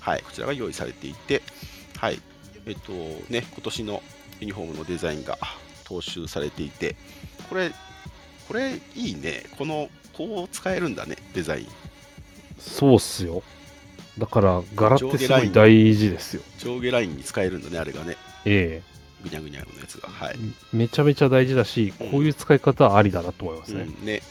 [0.02, 0.22] はい。
[0.24, 1.42] こちらが用意されていて、
[1.98, 2.20] はい。
[2.66, 2.92] えっ、と
[3.30, 4.04] ね、今年の
[4.40, 5.38] ユニフォームのデザインが
[5.86, 6.96] 踏襲されていて、
[7.50, 7.72] これ、
[8.48, 9.44] これいいね。
[9.58, 11.68] この、こう使えるんだね、デザイン。
[12.60, 13.44] そうっすよ。
[14.18, 16.42] だから、柄ってすごい大事ですよ。
[16.58, 18.18] 上下ラインに使えるんだね、あれがね。
[18.46, 18.82] え
[19.24, 20.10] ぐにゃぐにゃのやつが。
[20.10, 20.76] はいえ。
[20.76, 23.82] めちゃめちゃ大事だし、こういう使い方はありだなと思いますね。
[23.84, 24.22] うん、ね。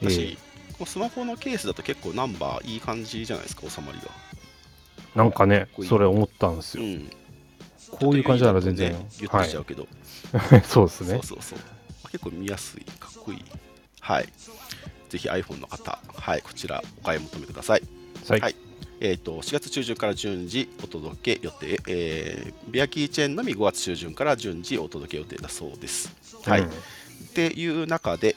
[0.00, 0.38] えだし、
[0.80, 4.27] えスマホのケースだと結構ナンバーいい感じじゃないですか、収まりが。
[5.18, 6.84] なんかねそれ思ったんですよ。
[6.84, 7.10] うん。
[7.90, 9.88] こういう感じなら全然ちょっちゃうけど、
[10.62, 11.08] そうですね。
[11.14, 11.58] そうそうそう。
[12.12, 13.44] 結構見やすい、かっこいい。
[14.00, 14.28] はい。
[15.08, 17.82] ぜひ iPhone の方、はい、こちらお買い求めください。
[18.28, 18.40] はい。
[18.40, 18.54] はい
[19.00, 26.14] えー、と4月中旬から順次お届け予定、えーベアキーチェーンのみ5月中旬から順次お届け予定だそうです。
[26.44, 26.70] はいうんっ
[27.32, 28.36] ていう中で、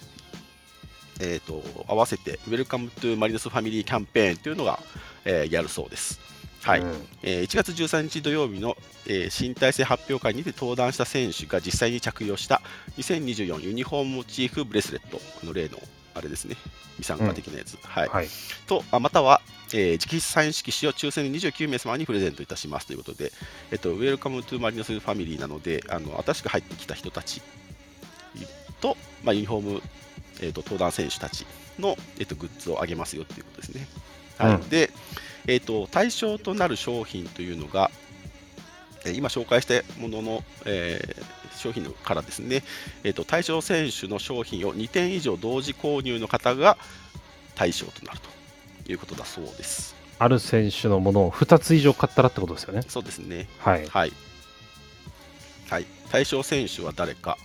[1.19, 4.79] えー、と合わせて Welcome to マリノスファミリーキャンペーンというのが、
[5.25, 6.19] えーやるそうです。
[6.61, 6.79] はい。
[6.81, 7.07] うん。
[7.23, 12.61] えー1月13日土曜日の、えー新体制発表会にて登壇した選手が実際に着用した
[12.97, 15.19] 2024ユニフォームモチーフブレスレット。
[15.43, 15.77] あの例の
[16.13, 16.55] あれですね。
[16.97, 18.09] 未参加的なやつ、はい。
[18.09, 18.27] はい。
[18.67, 19.41] とあまたは、
[19.73, 22.87] えー直筆サイン色紙を抽選で29名様にプレゼントいたします。
[22.87, 23.31] ということで、
[23.71, 27.41] えっと、 Welcome to Marinos Family なのであの新しく入ってきた人たち
[28.81, 29.81] と、まあ、ユニフォーム、
[30.41, 31.45] えー、と登壇選手たち
[31.79, 33.87] の、えっと、グッズをあげますよということですね。
[34.37, 34.53] はい。
[34.55, 34.69] うん。
[34.69, 34.91] で、
[35.47, 37.91] えー、と対象となる商品というのが、
[39.05, 42.63] えー今紹介したものの、えー商品のからですね、
[43.03, 46.77] えー、と対象選手の商品を2点以上同時購入の方が
[47.55, 48.19] 対象となる
[48.85, 49.95] ということだそうです。
[50.17, 52.81] ある選手のものを2つ以上買ったらってことですよね。
[52.87, 53.47] そうですね。
[53.59, 53.85] はい。
[53.87, 54.13] はい。
[55.69, 55.85] はい。
[56.11, 57.37] 対象選手は誰か。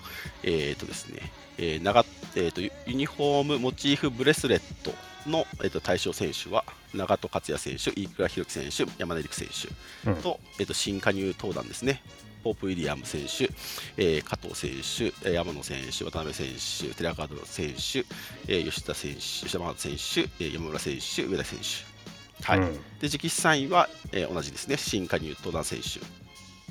[0.43, 2.05] えっ、とですね、えー長
[2.35, 4.93] えーとユユニフォームモチーフブレスレット
[5.27, 12.03] の、えー、と対象選手は長戸克也選手、飯倉弘樹選手、山根陸選手うんと,、えー、と新加入登壇ですね。
[12.45, 13.51] ポープ・ウィリアム選手、
[13.97, 16.47] えー加藤選手、えー山野選手、渡辺選
[16.89, 18.05] 手、寺川選手、
[18.47, 22.45] えー吉田選手、吉田正選手、えー山村選手、上田選手。
[22.45, 22.59] はい。
[22.61, 26.01] うんで直筆サインは、えー同じですね、新加入登壇選手、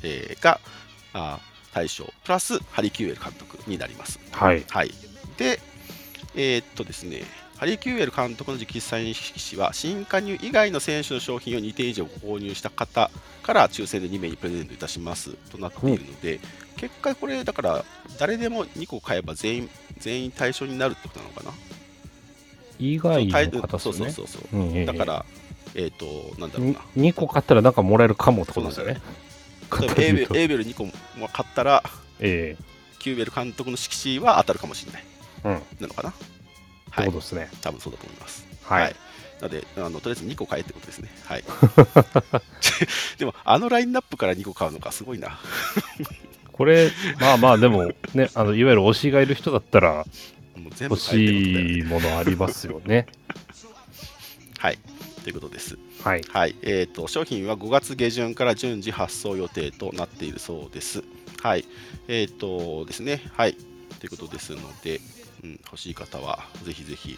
[0.04, 0.62] えーが
[1.14, 4.18] あー対象、プラスハリキューエル監督になります。
[4.32, 4.64] はい。
[4.70, 4.92] はい、
[5.38, 5.60] で、
[6.36, 7.24] えーっとですね、
[7.58, 13.10] ハリキューエル監督の直筆サイン色紙は、新加入以外の選手の商品を2点以上購入した方
[13.44, 16.40] から抽選で2名にプレゼントいたしますとなっているので、
[16.76, 17.86] 結果、これ、だから、
[18.20, 21.52] 誰でも2個買えば全員全員対象になるってことなのかな？
[22.78, 24.12] 以外対の方ですね。
[24.12, 24.60] そうそうそうそう。
[24.60, 25.26] うんええだから、
[25.76, 26.80] えーっと、なんだろうな。
[26.98, 29.02] 2個買ったらなんかもらえるかもってことですよね。
[29.80, 30.92] 例えば エーベルエーベル2個も
[31.32, 31.84] 買ったら、
[32.20, 32.58] え
[33.00, 35.04] キューベル監督の色紙は当たるかもしれない。
[35.46, 35.58] えうん。
[35.58, 36.14] っなのかな？
[36.96, 37.20] てはいこと。
[37.20, 37.50] ですね。
[37.62, 38.46] 多分そうだと思います。
[38.64, 38.96] はい。
[39.42, 41.10] なのであの、とりあえず2個買えってことですね。
[41.26, 41.44] はい。
[43.18, 45.40] でも、あのラインナップから2個買うのか、すごいな。
[46.52, 50.06] これ、まあまあ、でも、ね、あのいわゆる推しがいる人だったら、
[50.56, 53.08] もう全部欲しいものありますよね。
[54.58, 54.80] はい。
[55.24, 55.78] ということです。
[56.04, 56.22] はい。
[56.32, 56.56] はい。
[56.62, 61.04] えっ、と、商品は5月下旬から順次発送予定となっているそうです。
[61.42, 61.66] はい。
[62.08, 63.22] えっ、とですね。
[63.34, 63.58] はい。
[64.00, 65.02] ということですので、
[65.46, 67.18] うん、欲しい方は、ぜひぜひ、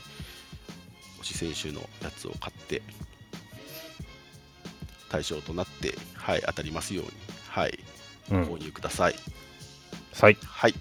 [1.22, 2.82] 推し選手のやつを買って、
[5.10, 7.12] 対象となって、はい、当たりますように、
[7.50, 7.80] はい、
[8.32, 8.44] うん。
[8.44, 9.16] 購入ください。
[10.14, 10.38] はい。
[10.44, 10.74] はい。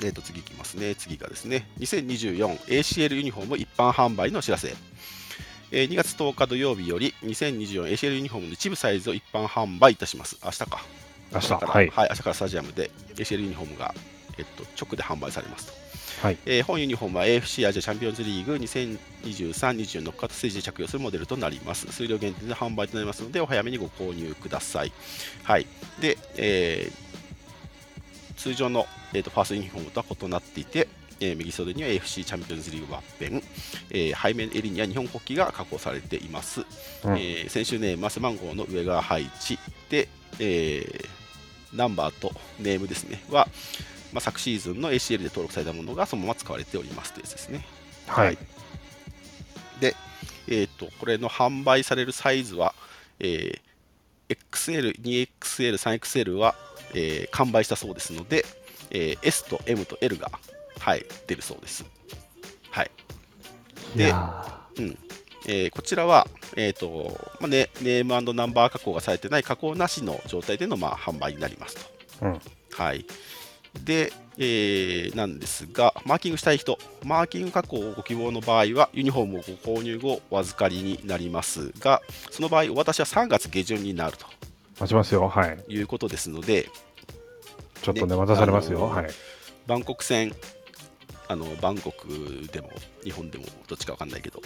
[0.00, 0.94] えー、と次いきますね。
[0.94, 4.74] 次がですね、2024ACL ユニフォーム一般販売のお知らせ。
[5.70, 10.38] えー2月10日土曜日より 2024ACL ユニフォームの一部サイズを一般販売いたします。
[10.42, 10.82] 明日か。
[11.30, 11.92] 明日、から、はい。
[11.94, 13.94] 明日からスタジアムで ACL ユニフォームが、
[14.38, 15.87] えっと直で販売されますと。
[16.22, 16.38] はい。
[16.46, 21.86] えー本ユニフォームは AFC アジアチャンピオンズリーグ2023-24のカットステージで着用するモデルとなります。
[21.92, 24.92] 数量限定で販売となりますので、お早めにご購入ください。
[25.44, 25.66] はい。
[26.00, 27.08] で、えー
[28.36, 30.88] 通常の、えーとファーストユニフォームとは異なっていて、
[31.20, 33.42] えー右袖には AFC チャンピオンズリーグワッペン、
[33.90, 36.60] えー背面襟には日本国旗が加工されています。
[36.60, 40.08] うんえー選手ネームは背番号の上側配置で、
[40.40, 41.06] えー
[41.74, 43.46] ナンバーとネームですねは、
[44.12, 47.66] まあ、昨シーズンの ACL で登録されたものがそのまま使われておりますというやつですね。
[48.06, 48.38] はい。
[49.80, 49.94] で、
[50.48, 52.74] えー、とこれの販売されるサイズは、
[53.20, 53.60] えー
[54.28, 56.54] XL、2XL、3XL は、
[56.94, 58.44] えー完売したそうですので、
[58.90, 60.30] えー S と M と L が、
[60.78, 61.84] はい、出るそうです。
[62.70, 62.90] はい。
[63.96, 64.98] でうん
[65.46, 72.26] えーこちらは、えーとまあね、ネームナンバー加工がされてない加工なしの状態での、まあ、販売になりますと。
[72.26, 72.40] うん。
[72.72, 73.04] はい、
[73.84, 84.26] で、えーなんですが、マーキングしたい人、マーキング加工をご希望の場合は、ユニフォームをご購入後、お預かりになりますが、その場合、お渡しは3月下旬になると
[84.78, 85.28] 待ちますよ。
[85.28, 85.64] はい。
[85.68, 86.68] いうことですので、
[87.82, 88.78] ちょっとね、ね待たされますよ。
[88.78, 89.10] あのーはい。
[89.66, 90.32] バンコク戦、
[91.26, 92.70] あのバンコクでも
[93.04, 94.40] 日本でもどっちか分かんないけど、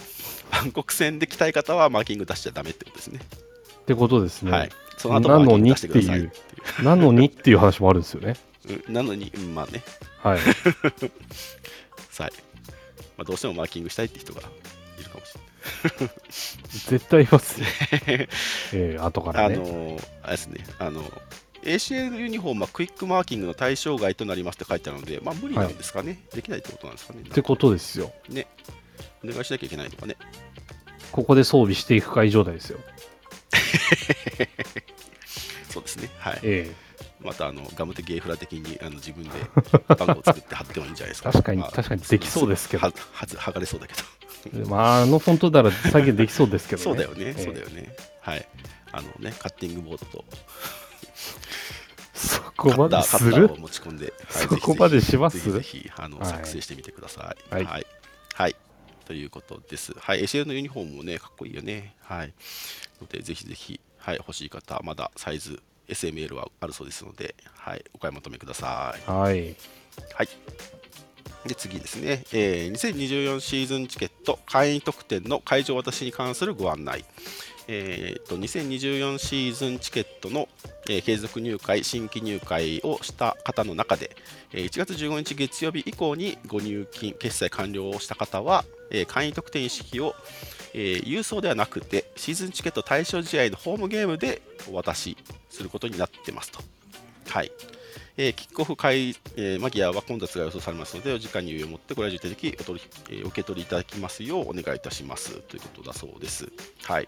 [0.51, 3.19] バンコク戦で来たい方はマーキング出しちゃダメってことですね。
[3.81, 4.51] ってことですね。
[4.51, 6.29] はい、その後マーキング出し
[6.77, 6.83] て。
[6.83, 8.35] なのにっていう話もあるんですよね。
[8.69, 9.83] うんなのに、うんまあね、
[10.21, 10.39] はい。
[12.09, 12.29] さ
[13.17, 14.41] まあ、どうしてもマーキングしたいって人が
[14.99, 15.33] いるかもし
[16.89, 17.67] 絶対いますね。
[18.73, 19.45] えー、後かれない。
[19.45, 19.57] あらね。
[19.57, 21.03] のーあれですね、あの
[21.63, 27.21] ACL ユニフォームはクイックマーキングの対象外となりますって書いてあるので、まあ無理なんですかね、できないってことなんですかね。
[27.21, 28.13] ってことですよ。
[28.29, 28.47] ね、
[29.23, 30.17] お願いしなきゃいけないのかね。
[31.11, 32.79] ここで装備していく会状態ですよ。
[35.69, 36.39] そうですね、はい。
[36.43, 36.71] え
[37.23, 39.29] またあのガムテゲーフラ的にあの自分で
[39.95, 41.31] 番号を作って貼ってもいいんじゃないですか。
[41.31, 44.01] 確かにまあ確かにできそうですけどははず剥がれそうだけど。
[44.53, 46.83] えまあ、あのフォントなら再現できそうですけどね。
[46.83, 47.95] そうだよね、ええそうだよね。
[48.19, 48.45] はい。
[48.91, 50.25] あのね、カッティングボードと
[52.13, 53.49] そこまでする？
[53.57, 55.51] 持ち込んで、はいそこまでします？
[55.51, 57.53] ぜひあの、はい作成してみてください。
[57.53, 57.87] はいはい。
[58.35, 58.55] はい
[59.05, 59.93] ということです。
[59.97, 60.23] はい。
[60.23, 61.95] ACL のユニフォームもね、かっこいいよね。
[62.01, 62.33] はい。
[63.01, 69.09] ので、ぜひぜひ、はい、欲しい方、まだサイズ SML はあるそうですので、はい、お買い求めください。
[69.09, 69.55] はい。
[70.13, 70.29] はい。
[71.47, 77.03] で、次ですね、えー2024シーズンチケット会員特典の会場渡しに関するご案内。
[77.67, 80.47] えーと2024シーズンチケットの、
[80.89, 84.15] えー継続入会、新規入会をした方の中で、
[84.53, 90.15] えー1月15日月曜日以降にご入金、決済完了をした方は、えー会員特典意識を、
[90.73, 95.17] えー郵送ではなくて、シーズンチケット対象試合のホームゲームでお渡し
[95.49, 96.61] することになってますと。
[97.29, 97.51] はい。
[98.15, 106.51] えーキックオフ会、えー間際は混雑が予想されますので、お時間に余裕を持ってご来場いただき、お取りえーお受け取りいただきますようお願いいたしますということだそうです。
[106.83, 107.07] はい。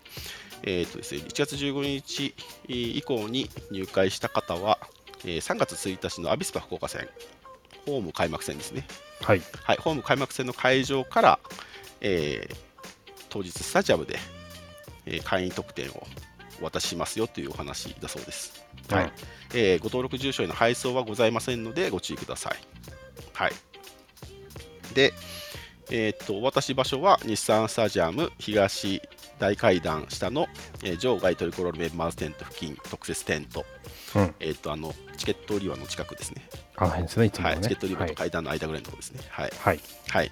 [0.63, 2.33] えーとですね、1月15日
[2.67, 4.79] 以降に入会した方は、
[5.23, 7.07] えー3月1日のアビスパ福岡戦、
[7.85, 8.87] ホーム開幕戦ですね。
[9.21, 9.41] はい。
[9.63, 11.39] はい、ホーム開幕戦の会場から、
[12.01, 12.64] えー
[13.35, 14.17] 当日スタジアムで、
[15.05, 16.07] えー会員特典を
[16.61, 18.63] お渡ししますよというお話だそうです。
[18.89, 19.11] はいうん
[19.53, 22.55] えーご登録住所への配送はございませんのでご注意ください。
[23.33, 23.51] はい、
[24.93, 25.13] で、
[25.91, 29.01] えーっとお渡し場所は日産スタジアム東
[29.37, 30.47] 大階段下の、
[30.81, 33.65] えー場外トリコロールメンバーズテント付近特設テント、
[34.15, 36.47] うんえーっとあのチケット売り場の近くですね。
[36.77, 37.55] あの辺ですね、いつものね。
[37.55, 38.09] はい、チケット売り場はい。
[38.11, 39.21] と階段の間ぐらいのところですね。
[39.29, 39.79] はいはい。
[40.09, 40.31] はい。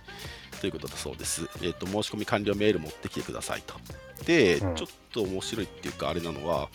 [0.63, 1.49] ということだそうです。
[1.61, 3.73] えっ、と、申し込み完了メール持ってきてくださいと。
[4.25, 6.69] で、うんちょっと面白いっていうか、あれなのは、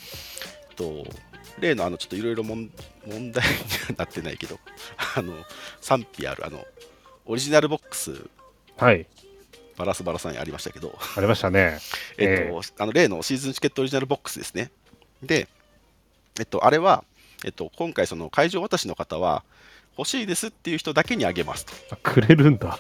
[0.68, 1.06] えっと、
[1.58, 2.70] 例のあの、ちょっといろいろ問
[3.06, 3.50] 問題に
[3.86, 4.60] はなってないけど、
[5.16, 5.32] あの、
[5.80, 6.66] 賛否ある、あの、
[7.24, 8.26] オリジナルボックス、
[8.76, 9.06] はい。
[9.78, 11.78] バラスバラさんにありましたけど、ありましたね。
[12.18, 14.70] えっと、あの例のシーズンチケットオリジナルボックスですね。
[15.22, 15.48] で、
[16.38, 17.04] えっと、あれは、
[17.42, 19.44] えっと、今回、その会場渡しの方は、
[19.96, 21.72] 欲しいですっていう人だけにあげますと。
[21.90, 22.78] あくれるんだ。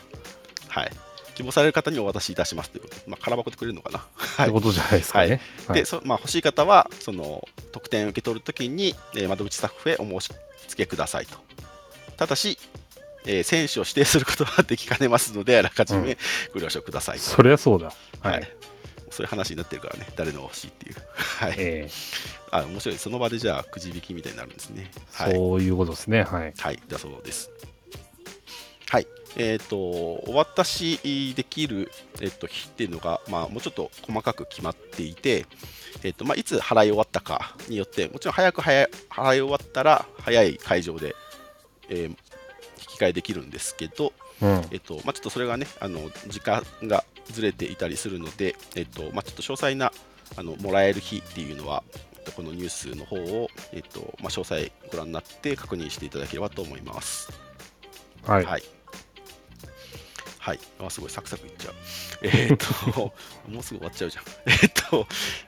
[0.78, 0.90] はい。
[1.34, 4.04] 希望される方にお渡しいたしますということで、まあ、空箱でくれるのかな。
[4.16, 4.46] はい。
[4.46, 5.40] ってことじゃないですかね。
[5.68, 10.32] はいで、そまあ、欲しい方は、その特典を受け取るときに、えー窓口スタッフへお申し
[10.68, 11.36] 付けくださいと。
[12.16, 12.58] ただし、
[13.24, 16.18] えー選手を指定することはできかねますので、あらかじうめ
[16.52, 17.24] ご了承くださいと。
[17.24, 17.92] そりゃそうだ。
[18.20, 18.44] ははいい。
[19.10, 20.96] そういう話になってるからね、誰のが欲しいっていう。
[21.16, 21.54] はい。
[21.56, 21.88] え
[22.50, 22.98] あ、面白い。
[22.98, 24.90] その場でじゃあ、くじ引きみたいになるんですね。
[25.14, 25.34] ーはい。
[25.34, 26.24] そういうことですね。
[26.24, 26.52] はい。
[26.58, 27.50] はい、だそうです。
[28.90, 29.06] はい。
[29.36, 35.46] えっ、と、お渡しできる、えっと日っていうのが、まあ、もうちょっと細かく決まっていて、
[36.02, 41.14] えっとまあ、いつ払い終わったかによって、もちろん早く払い終わったら、早い会場で、
[41.88, 42.16] えー
[42.78, 44.64] 引き換えできるんですけど、うん。
[44.70, 49.92] えっとまあ、ちょっとそれがね、あの時間がずれていたりするので、えっとまあ、ちょっと詳細な
[50.36, 51.82] あのもらえる日っていうのは、
[52.16, 57.30] えっとこのニュースの方を、えっとまあ、詳細ご覧になって確認していただければと思います。
[58.24, 58.44] はい。
[58.44, 58.62] はい。
[60.48, 60.58] はい。
[60.80, 61.74] あ、すごい、サクサクいっちゃう。
[62.22, 63.12] えっと、
[63.48, 64.24] もうすぐ終わっちゃうじゃん。
[64.46, 65.06] えっと、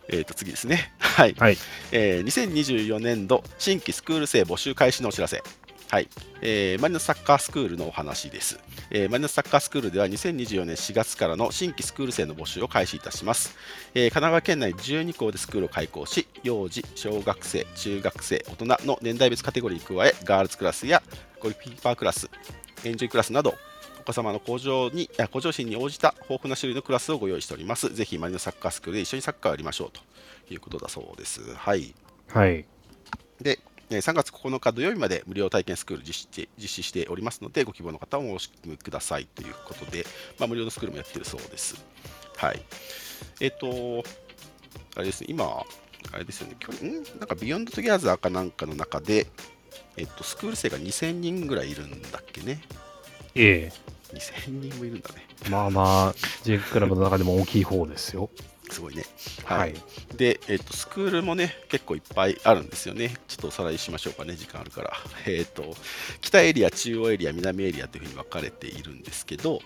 [0.08, 0.92] えっと、次ですね。
[0.98, 1.34] はい。
[1.38, 1.56] はい。
[1.90, 5.42] えー2024年度新規スクール生募集開始のお知らせ。
[5.88, 6.08] はい、
[6.40, 8.60] えーマリノスサッカースクールのお話です、
[8.92, 13.56] えーマリノスサッカースクールでは2024年4月からの新規スクール生の募集を開始いたします、
[13.94, 21.02] えー神奈川県内12校でスクールを開校し幼児、小学生、中学生、大人の年代別カテゴリーに加えガールズクラスや
[21.40, 22.30] ゴールキーパークラス
[22.84, 23.56] エンジョイクラスなど
[24.12, 27.92] 子様の向上にあ向上心に応じた豊富な種類のクラスをご用意しております。
[27.94, 30.00] ぜひマリノサッカースクールで一緒にサッカーをやりましょうと
[30.52, 31.54] いうことだそうです。
[31.54, 31.94] はい。
[32.28, 32.64] はい。
[33.40, 40.04] で、えー3月9日土曜日まで無料体験スクール実施して実施しておりますので、ご希望の方はお申し込みくださいということで、
[40.38, 41.84] まあ、無料のスクールもやってるそうです。
[42.36, 42.62] はい。
[43.40, 44.04] えっ、と、
[44.96, 45.44] あれですね、今、
[46.12, 47.04] あれですよね、去年、ん？
[47.18, 49.26] なんかビヨンドトゥギャザーかなんかの中で、
[49.96, 52.60] えっ、と、スクール生が2000人ぐらいいるんだっけね。
[53.34, 53.72] え
[54.14, 55.26] 2000人もいるんだね。
[55.46, 58.30] えまあまあ、J クラブの中でも大きい方ですよ。
[58.70, 59.04] すごいね。
[59.44, 59.74] はい。
[60.16, 63.16] で、えっとスクールもね結構いっぱいあるんですよね。
[63.26, 64.92] ちょっとおさらいしましょうかね、時間あるから。
[65.26, 65.74] えっと
[66.20, 69.60] 北エリア、中央エリア、南エリアというふうに分かれているんですけど、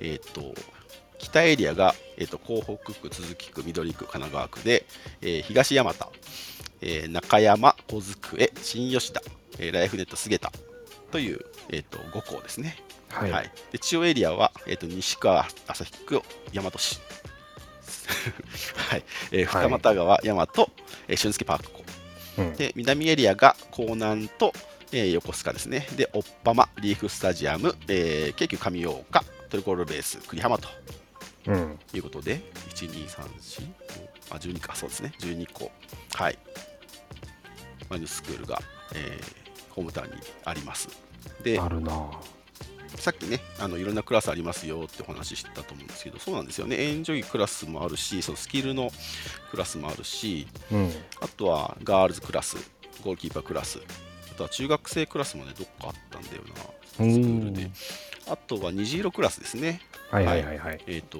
[0.00, 0.54] えっと
[1.18, 4.86] 北エリアが、えっと港北区、都筑区、緑区、神奈川区で、
[5.20, 5.94] えー東大和、
[6.80, 9.20] えー中山、小机、新吉田、
[9.58, 10.52] えーライフネット菅田
[11.10, 12.76] という、えっと5校ですね。
[13.14, 13.30] はい。
[13.30, 16.22] はい、で中央エリアは、えー、と西川旭区
[16.52, 17.00] 大和市、
[18.76, 19.04] はい。
[19.30, 19.64] えー、はい。
[19.66, 20.48] 二俣川大和、
[21.08, 21.84] えー俊介パーク校
[22.38, 22.52] うん。
[22.54, 24.52] で南エリアが江南と、
[24.92, 25.86] えー横須賀ですね。
[25.96, 30.68] でオッパマリーフスタジアム、えー京急上大岡トリコールベース栗浜と。
[31.46, 31.78] うん。
[31.92, 32.40] いうことで
[32.74, 33.72] 1234
[34.30, 35.12] あ12かそうですね。
[35.20, 35.70] 12校
[36.14, 36.38] はい。
[37.88, 38.60] マイヌスクールが、
[38.94, 40.88] えーホームタウンにあります。
[41.42, 42.08] であるな
[42.96, 48.90] さっきね、あのいろんなクラスありますよってお話ししてたと思うんですけど、そうなんですよね、エンジョイクラスもあるし、そのスキルの
[49.50, 50.90] クラスもあるし、うん。
[51.20, 52.56] あとはガールズクラス、
[53.02, 53.80] ゴールキーパークラス、
[54.32, 56.54] あとは中学生クラスもね、どっかあったんだよな、
[56.92, 57.70] スクールで。
[58.26, 59.80] あとは虹色クラスですね、
[60.10, 60.80] はいはいはいはい。
[60.86, 61.18] えっ、と、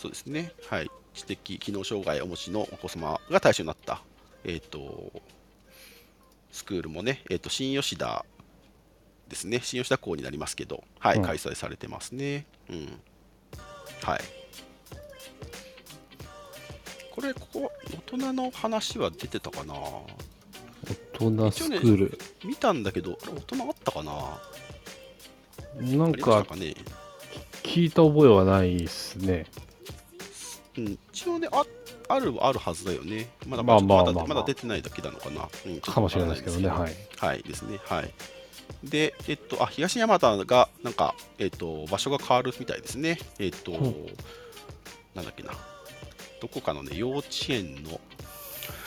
[0.00, 4.02] そうですね、はい、知的機能障害をお持ちのお子様が対象になった、
[4.44, 5.12] えっ、と、
[6.50, 8.24] スクールもね、えっ、と、新吉田
[9.34, 12.46] ですね、新吉田校になりますけど、はい、うん開催されてますね。
[12.70, 13.00] うん。
[14.02, 14.20] はい。
[17.10, 17.72] これ、ここ、
[18.12, 19.74] 大人の話は出てたかな？
[19.74, 22.18] 大人スクール。
[22.44, 24.40] 見たんだけど、あれ、大人あったかな？
[25.80, 26.74] なんかかね？
[27.64, 29.46] 聞いた覚えはないですね。
[30.78, 31.64] うん、一応ね、あ
[32.08, 33.30] あるはあるはずだよね。
[33.46, 35.48] まだまだ出てないだけなのかな。
[35.66, 36.68] うん、かもしれないですけどね。
[36.68, 36.94] はい。
[37.16, 37.80] はいですね。
[37.84, 38.14] はい。
[38.82, 43.18] で、えっと、あ、東山田が、なんか、えっと、場所が変わるみたいですね。
[43.38, 44.06] えっと、うん
[45.14, 45.52] なんだっけな。
[46.40, 48.00] どこかのね、幼稚園の、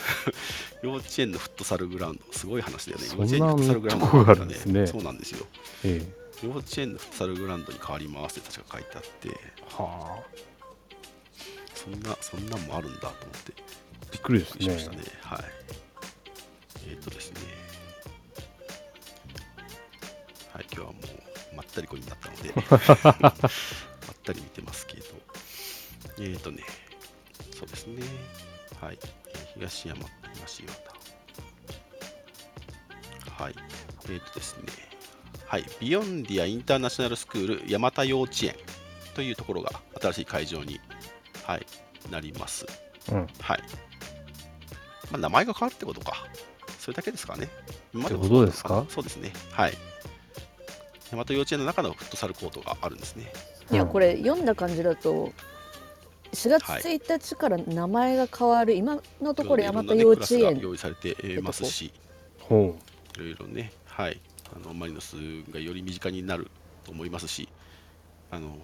[0.82, 3.06] 幼稚園のフットサルグラウンド、すごい話だよね。
[3.06, 5.46] そ幼稚園んなにフットサルグラウンドがあるんですねそうなんですよ。
[5.84, 6.06] え
[6.42, 9.32] 幼稚園のフットサルグラウンドに変わりますって確か書いてあって、え。
[9.74, 10.48] はあ。
[11.74, 13.52] そんな、そんなんもあるんだと思って。
[14.12, 14.92] びっくりしました。
[14.92, 14.98] ね。
[15.22, 15.44] はい。
[16.90, 17.40] えっ、とですね。
[21.78, 22.52] ったりこになったので、
[23.20, 25.04] まったり見てますけど、
[26.20, 26.64] えっ、とね、
[27.56, 28.02] そうですね。
[28.80, 29.08] はい、えー
[29.54, 30.92] 東山、東岩田。
[33.44, 33.54] はい、
[34.10, 34.64] えっ、とですね。
[35.46, 38.54] はい、ビヨンディアインターナショナルスクール山田幼稚園
[39.14, 40.78] というところが新しい会場に、
[41.44, 41.66] はい、
[42.10, 42.66] なります。
[43.10, 43.26] うん。
[43.40, 43.62] はい。
[45.10, 46.26] まあ、名前が変わるってことか。
[46.78, 47.48] それだけですかね。
[47.94, 48.84] 今まもってことですか？
[48.90, 49.32] そうですね。
[49.52, 49.74] はい。
[51.12, 53.32] 大和幼稚園の中のフットサルコートがあるんですね。
[53.70, 55.32] いやうんこれ読んだ感じだと
[56.32, 61.92] 4月はい1日から名前が変わる、今のところ大和幼稚園用意されていますし、
[62.40, 62.76] ほ
[63.16, 64.20] いろいろね、はい。
[64.54, 65.14] あのマリノス
[65.50, 66.50] がより身近になる
[66.84, 67.48] と思いますし、
[68.30, 68.56] あの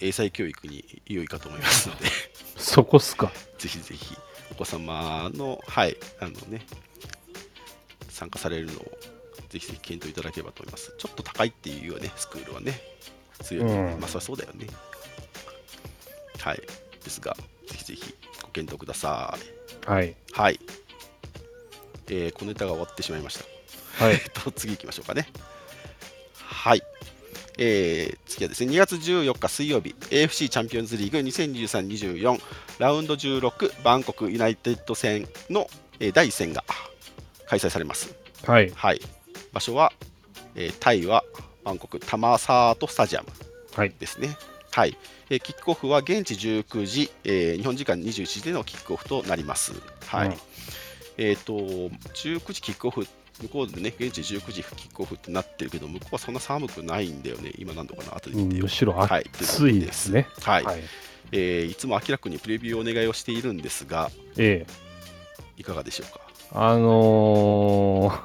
[0.00, 2.08] 英才教育に良いかと思いますので、う。
[2.60, 3.32] そこっすか。
[3.58, 4.16] ぜひぜひ
[4.50, 6.66] お子様の、はい、あのね、
[8.08, 8.92] 参加されるのを
[9.54, 10.92] ぜひぜひ検討いただければと思います。
[10.98, 12.80] ちょっと高いっていうよね、スクールはね。
[13.38, 14.66] 普通より、うんまあそりゃそうだよね。
[16.40, 16.62] はい。
[17.04, 17.36] ですが、
[17.68, 19.38] ぜひぜひご検討くださ
[19.86, 19.88] い。
[19.88, 20.16] はい。
[20.32, 20.58] はい。
[22.08, 24.04] えー、このネタが終わってしまいました。
[24.04, 25.28] はい と、次行きましょうかね。
[26.34, 26.82] はい。
[27.56, 32.40] えー、次はですね、2月14日水曜日、AFC チャンピオンズリーグ2023-24
[32.80, 36.64] ラウンド16バンコクユナイテッド戦の、えー第1戦が
[37.46, 38.16] 開催されます。
[38.46, 38.72] はい。
[38.74, 39.00] はい。
[39.54, 39.92] 場所は、
[40.54, 41.24] えータイは
[41.64, 43.28] バンコクタマサートスタジアム
[43.74, 43.94] はい。
[43.98, 44.36] ですね。
[44.72, 44.96] はい。
[45.30, 49.72] えーキックオフは現地19時、えー日本時間21時でのキックオフとなります。
[50.06, 50.28] はい。
[50.28, 50.34] うん
[51.16, 53.06] えっ、と、19時キックオフ、
[53.40, 57.52] 向こうでね、現地19時キックオフってなってるけど、向こうはそんな寒くないんだよね。
[57.56, 58.68] 今何度かな、後で見てよむ。
[58.68, 60.26] しろはい暑いですね。
[60.42, 60.80] はい、はい。
[61.30, 64.72] えーいつも明らかにプレビューをお願いをしているんですが、ええ。
[65.56, 66.20] いかがでしょうか？
[66.52, 68.20] あのー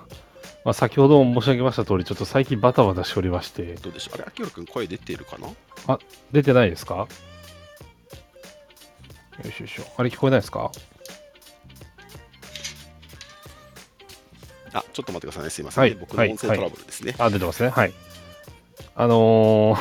[0.69, 4.15] ままあ、先ほども申し上げました通り、ちょっと最近バタバタしておりまして、どうでしょう？
[4.15, 5.97] あれ、秋広君、声出ているかな？
[6.31, 6.95] 出てないですか？
[6.95, 7.07] よ
[9.45, 9.83] いしょよいしょ。
[9.97, 10.71] あれ聞こえないですか？
[14.73, 15.49] あ、ちょっと待ってくださいね。
[15.49, 17.15] すいません、ねはい僕の音声トラブルですね。
[17.17, 17.69] あ、出てますね。
[17.69, 17.93] はい。
[18.95, 19.79] あのー、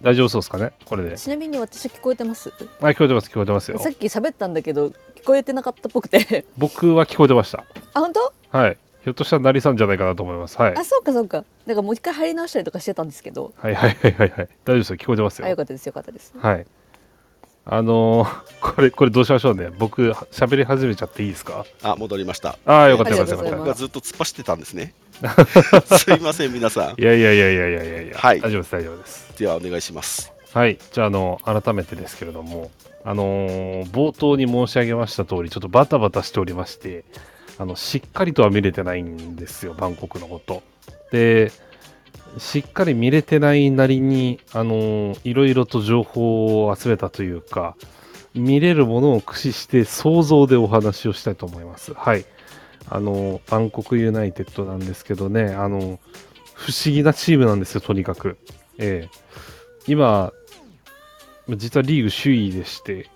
[0.00, 0.72] 大丈夫そうですかね？
[0.86, 1.18] これで。
[1.18, 2.50] ちなみに私聞こえてます？
[2.80, 3.90] あ、聞こえてます、聞こえてますよさ。
[3.90, 4.86] っき喋ったんだけど
[5.16, 7.66] 聞こえてなかったっぽくて僕は聞こえてました。
[7.92, 8.32] あ本当？
[8.56, 8.78] はい。
[9.04, 10.56] ひょっとしたら成さんじゃないかなと思います。
[10.60, 10.74] はい。
[10.76, 14.48] あそうかそうかだからもう一回入り直したりとかしてたんですけどはいはいはいはいはい。
[14.64, 14.96] 大丈夫ですよ。
[14.96, 15.46] 聞こえてますよ。
[15.46, 16.66] あよかったですよかったですはい。
[17.64, 18.42] あのー、
[18.74, 19.70] これ、これどうしましょうね。
[19.78, 21.64] 僕、喋り始めちゃっていいですか？
[21.82, 22.58] あ、戻りました。
[22.66, 23.56] ああ、よかったよかったよかった。
[23.56, 24.94] 僕がずっと突っ走ってたんですね。
[25.96, 27.00] すいません、皆さん。
[27.00, 29.38] いやいやいやいやいやいやいや、はい大丈夫です、大丈夫です。
[29.38, 30.32] では、お願いします。
[30.52, 30.76] はい。
[30.92, 32.70] じゃあ、あの、改めてですけれども、
[33.04, 37.04] あのー冒頭に申し上げました通り、ちょっとバタバタしておりまして、
[37.58, 40.62] あの、しっかりとは見れてないんですよ、バンコクのこと。
[41.10, 41.52] で、
[42.38, 47.76] しっかり見れてないなりに、あのいろいろと情報を集めたというか、
[48.34, 51.92] 見れるものを駆使して想像でお話をしたいと思います。
[51.94, 52.24] はい。
[52.88, 56.00] あの、バンコクユナイテッドなんですけどね、あの、
[56.54, 58.38] 不思議なチームなんですよ、とにかく。
[58.78, 59.22] ええ
[59.86, 60.32] 今、
[61.48, 63.08] 実はリーグ首位でして、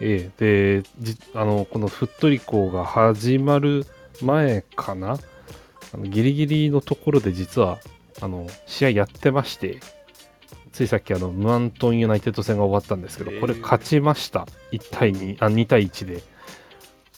[0.00, 3.86] ええで、じあの、このフットリコが始まる
[4.22, 5.18] 前かな？
[5.94, 7.78] あのギリギリのところで実は、
[8.20, 9.80] あの、試合やってまして、
[10.72, 14.46] ついさっきあの、ムアントンユナイテッド戦が終わったんですけど、これ勝ちました。
[14.72, 16.22] 1対2、あ、2対1で。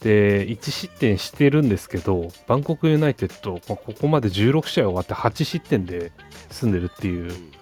[0.01, 6.13] で、1失点してるんですけど、バンコクユナイテッド、まあここまで16試合終わって8失点で
[6.51, 7.53] 済んでるっていうう、ん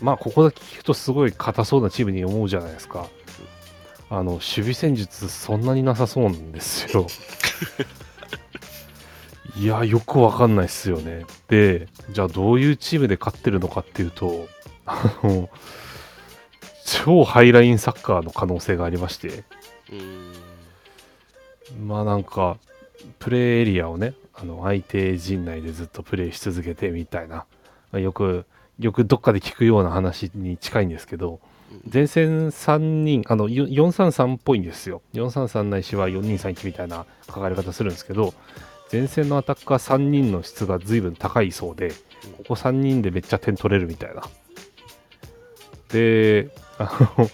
[0.00, 3.08] まあ、ここだけ聞くとすごい硬そうなチームに思うじゃないですか。
[4.08, 7.06] あの、守備戦術そんなになさそうなんですよ。
[9.58, 11.24] いや、よくわかんないっすよね。
[11.48, 14.48] で、じゃあどういうチームで勝ってるのかっていうと、
[14.84, 15.48] あの、
[16.84, 19.44] 超ハイラインサッカーの可能性がありまして、
[19.90, 20.32] うん
[21.86, 22.58] まあなんか、
[23.18, 27.46] プレーエリアをね、あの相手陣内でずっとプレーし続けてみたいな、ま
[27.94, 28.46] あよく、
[28.78, 31.40] よくどっかで聞くような話に近いんですけど、
[31.92, 35.02] 前線3人、あの、よ433っぽいんですよ。
[35.14, 38.34] 433ないしは4231みたいな書かれ方するんですけど、
[38.92, 41.90] 前線のアタッカー3人の質が随分高いそうで、
[42.38, 44.22] ここ3人でめっちゃ点取れるみたいな。
[45.88, 47.28] で、あの、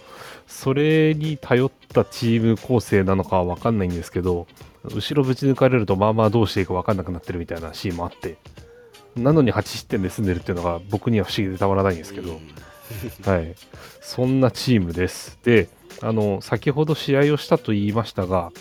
[0.47, 4.47] それに頼ったチーム構成なのかは分かんないんですけど、
[4.83, 8.37] 後ろぶち抜かれるとまあまあどうしていいか分かんなくなってるみたいなシーンもあって、
[9.15, 12.39] なのに8失点で済んでるっていうのが僕には不思議でたまらないんですけど、
[13.25, 13.55] はい、
[14.03, 15.39] そんなチームです。
[15.43, 15.69] で、
[16.01, 18.51] あの、先ほど試合をしたと言いましたが、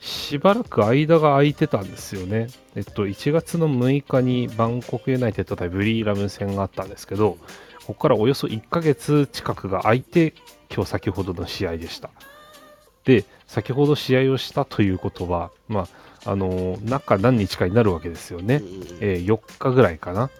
[0.00, 2.48] しばらく間が空いてたんですよね。
[2.74, 7.36] えっと、1月の6日にバンコクユナイテッド対ブリーラム戦があったんですけど、
[7.86, 10.34] ここからおよそ1ヶ月近くが空いて、
[10.74, 12.10] 今日先ほどの試合でした。
[13.04, 15.88] で、先ほど試合をしたということは、ま
[16.24, 18.62] あ、あの、中何日かになるわけですよね。
[19.00, 20.30] えー4日ぐらいかなっ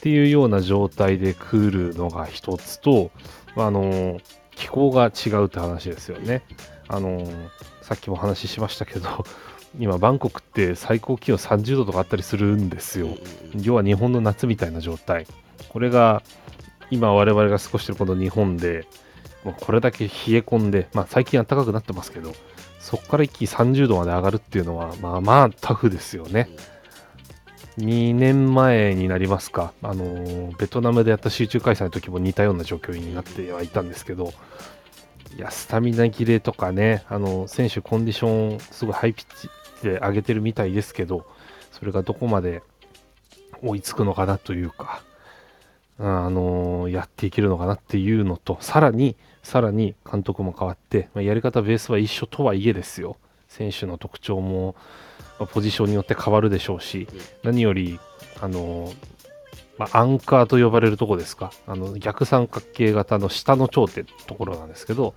[0.00, 3.10] ていうような状態で来るのが一つと、
[3.45, 4.22] まああのー
[4.56, 6.42] 気候が違うって話ですよね。
[6.88, 7.48] あのー
[7.82, 9.24] さっきも話ししましたけど、
[9.78, 13.10] 今、バンコクって最高気温30度とかあったりするんですよ。
[13.62, 15.26] 要は日本の夏みたいな状態。
[15.68, 16.22] これが、
[16.90, 18.88] 今我々が過ごしてるこの日本で、
[19.44, 22.32] もうこれだけ冷え込んで、まあ最近暖かくなってますけど、
[22.80, 26.48] そこから一気に30度まで上がるっていうのは、まあまあタフですよね。
[27.78, 34.32] 2年前になりますか、あのベトナムでやった集中開催の時も似たような状況になってはいたんですけど、
[35.36, 39.50] いや、スタミナ切れとかね、あの選手コンディション、すごいハイピッチ
[39.82, 41.26] で上げてるみたいですけど、
[41.70, 42.62] それがどこまで
[43.62, 45.02] 追いつくのかなというか、
[45.98, 53.18] あのやっていけるのかなっていうのと、さらに、さらに監督も変わって、まあやり方ベースは一緒とはいえですよ、
[53.48, 54.76] 選手の特徴も、
[55.38, 57.08] まあポジションによって変わるでしょうし、
[57.42, 57.98] 何より、
[58.40, 59.16] あのー
[59.78, 65.14] まあ、アンカーと呼ばれるとこですか、あの逆三角形型の下の頂点ところなんですけど、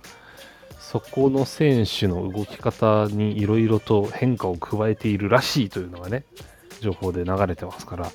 [0.78, 6.24] そこの選手の動き方にいろいろと変化を加えているらしいというのがね、
[6.80, 8.10] 情報で流れてますから、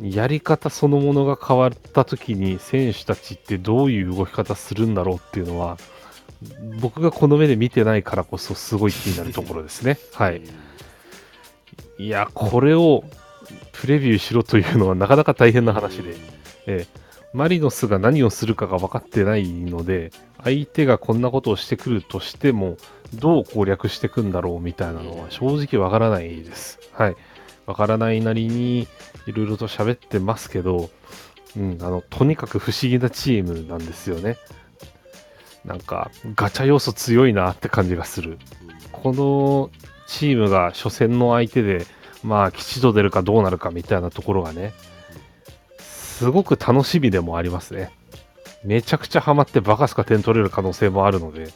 [0.00, 5.76] やり方そのものが変わった時に選手たちってどういう動き方するんだろうっていうのは、
[6.80, 9.98] 僕がこの目で見てないからこそすごい気になるところですね。
[10.14, 10.42] はい。
[11.98, 13.04] いや、これを
[13.72, 16.14] プレビューしろというのはなかなか大変な話で、
[16.66, 20.10] ええマリノスが何をするかが分かってないので、
[20.42, 22.78] 相手がこんなことをしてくるとしても、
[23.14, 26.78] どう攻略していくんだろうみたいなのは正直わからないです。
[26.92, 27.16] はい。
[27.66, 28.88] わからないなりに
[29.26, 30.88] いろいろと喋ってますけど、
[31.56, 34.38] うん、あの、とにかく不思議なチームなんですよね。
[35.64, 38.38] なんか、ガチャ要素強いなって感じがする。
[38.92, 39.70] この
[40.06, 41.86] チームが初戦の相手で、
[42.24, 44.72] まあ、吉と出るかどうなるかみたいなところがね、
[45.78, 47.92] すごく楽しみでもありますね。
[48.64, 51.48] めちゃくちゃハマってバカすか点取れる可能性もあるので、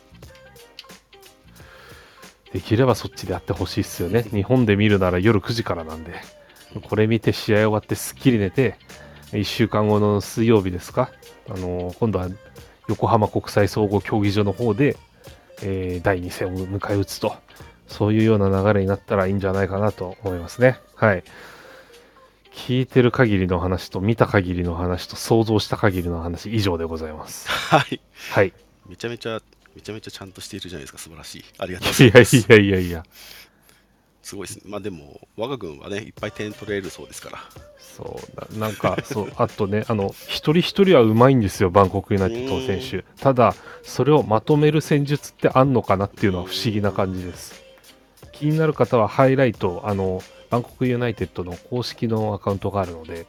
[2.53, 4.23] できればそっちでやってほしいっすよね。
[4.31, 6.13] 日本で見るなら夜9時からなんで、
[6.89, 8.77] これ見て試合終わってすっきり寝て、
[9.33, 11.11] 1週間後の水曜日ですか、
[11.49, 12.29] あの今度は
[12.89, 14.97] 横浜国際総合競技場の方で、
[15.63, 17.37] えー第2戦を迎え撃つと、
[17.87, 20.79] そういうような流れになったらいいんじゃないかなと思いますね。
[20.95, 21.25] はい。
[22.55, 27.49] 聞いてる限りの話と見た限りの話と想像した限りの話以上でございます。
[27.49, 28.01] はい。
[28.31, 28.53] はい。
[28.89, 29.41] めちゃめちゃ、
[29.75, 31.45] めちゃめちゃちゃんとしているじゃないですか、素晴らしい。
[31.59, 32.47] ありがとうございやいいます。
[32.49, 33.05] やいやいや。
[34.23, 34.63] すごいですね。
[34.67, 37.39] まあでも、我が軍はね、いっぱい点取れるそうですから。
[37.93, 38.21] そ
[38.57, 43.05] うななんかそう あとねあの一人一人はうまいんですよバンコクユナイテッドの選手。
[43.21, 47.63] ただそれをまとめる戦術ってあんのかなっていうのは不思議な感じです。
[48.33, 53.27] 気になる方はハイライトあのバンコクユナイテッドの公式のアカウントがあるので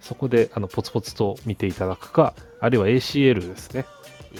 [0.00, 3.86] そこであのポツポツと見ていただくかあるいは ACL ですね。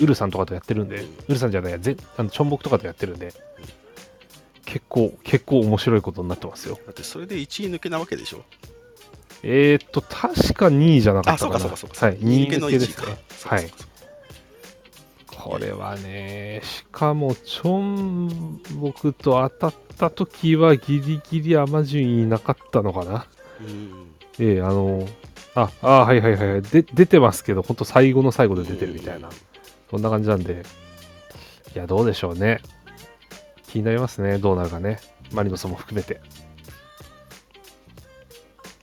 [0.00, 3.34] ウルさんとかとやってるんで、ウルさんじゃないや、ぜあのチョンボクとかとやってるんで、
[4.72, 6.78] 結構、結構面白いことになってますよ。
[6.86, 8.42] だってそれで1位抜けなわけでしょ。
[9.42, 11.58] えーっと、確か2位じゃなかあ、ったかな。
[11.60, 12.06] そうかそうかそうか。
[12.06, 13.50] はい、2位抜けの1位か抜けですね。。
[13.50, 13.70] はい
[15.34, 23.26] これはね、しかも、チョンボクと当たった時はギリギリアマ順位いなかったのかな。
[23.60, 24.06] うん。
[24.38, 25.08] ええあの、
[25.56, 26.62] あ、あはいはいはいはい。
[26.62, 29.30] で、出てますけど、本当最後の最後で出てるみたいな。
[29.90, 30.62] そんな感じなんで、
[31.74, 32.60] いや、どうでしょうね。
[33.72, 35.00] 気になりますね、どうなるかね。
[35.32, 36.20] マリノスも含めて。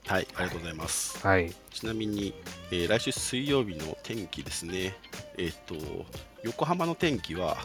[0.07, 1.25] はい、ありがとうございます。
[1.25, 1.53] はい。
[1.69, 2.33] ちなみに、
[2.71, 4.95] えー来週水曜日の天気ですね。
[5.37, 5.75] えっ、と、
[6.41, 7.57] 横浜の天気は、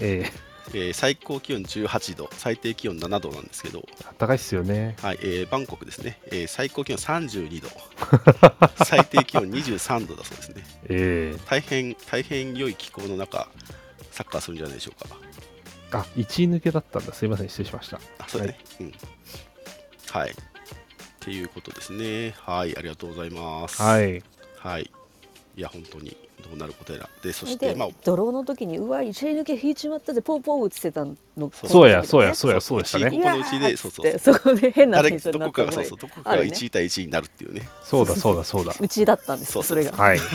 [0.00, 0.28] え
[0.72, 4.96] えー最高気温18度、最低気温7度なんですけど、え暖かいっすよね。
[5.00, 7.68] はいえーバンコクですね、えー最高気温32度、
[8.84, 10.64] 最低気温23度だそうですね。
[10.90, 13.48] ええ大変、大変良い気候の中、
[14.10, 15.16] サッカーするんじゃないでしょうか。
[15.94, 17.12] あ、1位抜けだったんだ。
[17.14, 18.00] すいません、失礼しました。
[18.18, 18.58] あ、そうだね。
[18.80, 18.92] うん。
[20.10, 20.30] はい。
[20.30, 20.34] っ
[21.20, 22.34] ていうことですね。
[22.38, 23.80] はい、ありがとうございます。。
[23.80, 24.22] はいい。
[24.58, 24.90] はい。
[25.56, 27.08] いや、本当にどうなることやら。
[27.22, 31.16] で、そして、でまあ、ドローの時にうわ一塁抜け引いちまったぜポーポー打ってたの
[31.52, 33.22] そうや、そうや、うそうや、そうでしたこね。
[33.22, 34.34] このうちで、そうそうそう。
[34.34, 37.68] そこで変なあれ、選手になどったのがこかがそうそう、どこかがあるね1位対1位になるっていうね。
[37.84, 38.74] そうだ、そうだ、そうだ。
[38.78, 40.18] うちだったんですそうそうそれがはい。
[40.20, 40.28] はい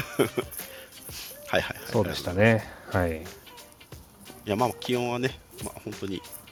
[1.50, 1.78] はいはい。
[1.92, 2.64] そうでしたね。
[2.92, 3.18] はい。
[3.18, 3.22] い
[4.46, 6.22] や、まあ、気温はね、まあ、本当に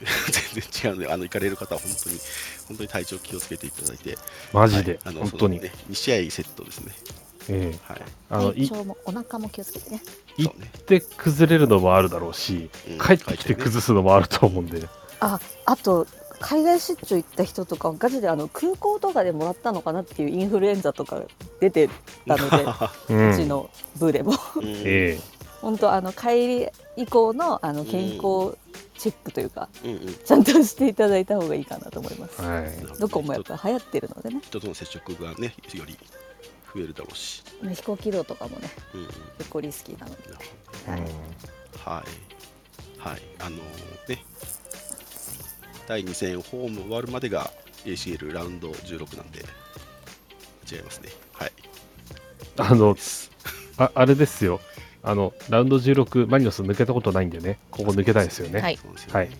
[0.52, 2.18] 全然違うので、あの行かれる方は本当に、
[2.68, 4.18] 本当に体調気をつけていただいて、
[4.52, 4.92] マジで？
[4.92, 5.60] はい、あの本当に？
[5.60, 6.92] ね、2試合セットですね。
[7.50, 7.92] ええ。
[7.92, 8.02] はい。
[8.30, 10.02] あの、い体調もお腹も気をつけてね。
[10.36, 10.54] 行っ
[10.84, 12.98] て崩れるのもあるだろうし、うん。
[12.98, 14.86] 帰ってきて崩すのもあると思うんで。
[15.20, 16.06] ああと
[16.40, 21.22] 海外出張行った人とかガチであの空港とかでもらったのかなっていうインフルエンザとか
[21.60, 21.88] 出て
[22.26, 22.64] たので
[23.12, 23.14] う。
[23.14, 24.32] うんちの部でも。
[24.56, 24.64] うん。
[24.84, 25.18] え
[25.60, 28.56] 本当あの帰り以降のあの健康
[28.96, 32.46] チェックというか、うんうんちゃんとしていただいた方がいいかなと思いますえ。
[32.46, 32.98] はい。
[32.98, 35.96] どこもやっぱ流行ってるのでね人との接触がね、より
[36.74, 37.42] 増えるだろうし。
[37.62, 39.06] まあ飛行機移動とかもねうんうん
[39.38, 40.22] 結構リスキーなので、
[40.90, 41.00] はい
[41.84, 42.28] はい。
[42.98, 43.22] はい。
[43.38, 43.56] あの
[44.08, 44.24] ね、
[45.86, 47.50] 第2戦ホーム終わるまでが
[47.84, 49.44] ACL ラウンド16なんで、
[50.70, 51.10] 違いますね。
[51.32, 51.52] はい。
[52.58, 52.96] あの
[53.78, 54.60] あ、あれですよ。
[55.02, 58.60] あの、ラウンド16、マリノス抜けたことないんでね、ここ抜けたいですよね。
[58.60, 58.78] はい
[59.12, 59.30] はい。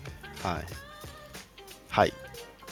[1.89, 2.13] はい。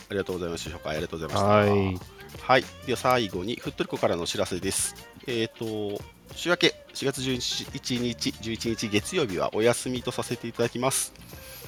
[0.10, 0.78] ありがとうございました。
[0.78, 1.48] 紹介ありがとうございました。
[1.48, 2.00] はい。
[2.42, 2.64] はい。
[2.86, 4.96] では最後に、ふっとりこからのお知らせです。
[5.28, 6.00] えっ、と、
[6.34, 11.14] 週明け4月11日、11日月曜日はお休みとさせていただきます。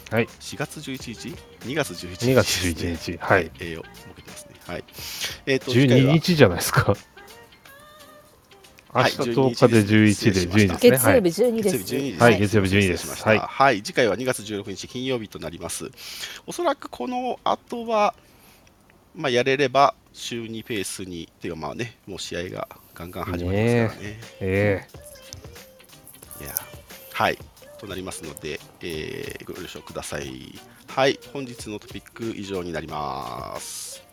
[0.10, 0.26] はい。
[0.26, 1.36] 4月11日
[1.68, 4.56] ?2 月11日、2月11日はいえー、を設けてますね。
[4.68, 4.84] はい。
[5.46, 6.96] えっ、と、次回12は日じゃないですか。
[8.94, 9.12] 明はい。
[9.12, 10.80] 日10日で11で12ですね。
[10.80, 12.40] 月曜日12です、月曜日12時はい。
[12.40, 12.82] 月曜日12です。
[12.82, 13.40] 失礼しましたはい。
[13.40, 15.92] はい、次回は2月16日金曜日となります。
[16.48, 18.16] おそらくこの後は、
[19.16, 24.20] まあ、やれれば週2ペースに、っていうかまあね、もう試合がガンガン始まりますからね。
[24.40, 24.88] え。
[26.42, 26.56] いや。
[27.14, 27.38] はい、
[27.78, 30.58] となりますので、えーご了承ください。
[30.88, 34.04] はい、本日のトピック以上になります。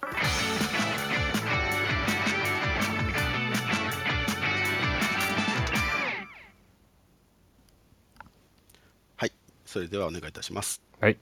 [9.77, 10.81] それではお願いいたします。
[10.99, 11.19] はい。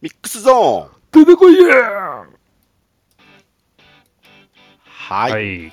[0.00, 2.26] ミックスゾーン出てこいや
[4.84, 5.72] はい、はい。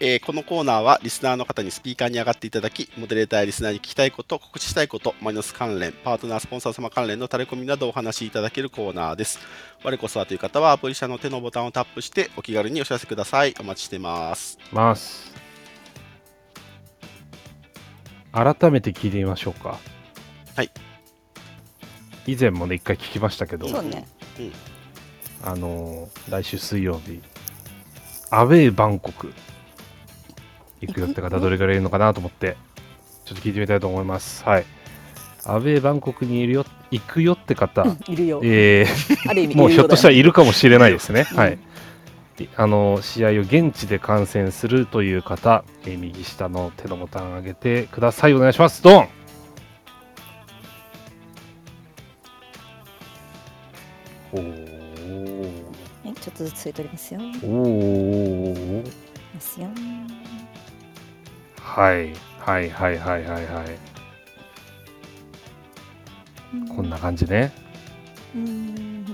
[0.00, 9.40] えーこのコーナーはリスナーの方にスピーカーに上がっていただき、モデレーターやリスナーに聞きたいこと、告知したいこと、マイナス関連、パートナー、スポンサー様関連のタレコミなどをお話しいただけるコーナーです。
[9.82, 13.54] 我こそはという方はアプリ社の手のボタンをタップしてお気軽にお知らせください。
[13.60, 14.58] お待ちしてます。
[14.72, 15.34] ます。
[18.32, 19.78] 改めて聞いてみましょうか。
[20.56, 20.70] はい。
[22.26, 24.06] 以前もね、一回聞きましたけど、そうね
[25.42, 27.20] あのー来週水曜日、
[28.30, 29.32] アウェーバンコク
[30.80, 32.56] 行くよって方、どれぐらいいるのかなと思って、
[33.24, 34.44] ちょっと聞いてみたいと思います。
[34.44, 34.64] はい。
[35.44, 38.86] アウェーバンコクにいるよ、行くよって方、うんいるよえ
[39.28, 41.26] ある意味 ー、もうひょっとしたらいいるかもしれないですね。
[41.30, 41.58] うんはい。
[42.40, 48.34] いあの試合を現地で観戦するという方、えー右下の手のボタンを上げてください。
[48.34, 48.82] お願いします。
[48.82, 49.08] ドン
[54.34, 55.62] おー。
[56.04, 57.20] はいちょっとずつついておりますよ。
[57.20, 58.92] おー。
[59.34, 59.68] ますよ。
[61.60, 62.12] はい。
[62.38, 62.70] はい。
[62.70, 62.98] はい。
[62.98, 63.24] はい。
[63.24, 63.94] はいはい
[66.68, 67.52] こんな感じね。
[68.34, 69.04] うん。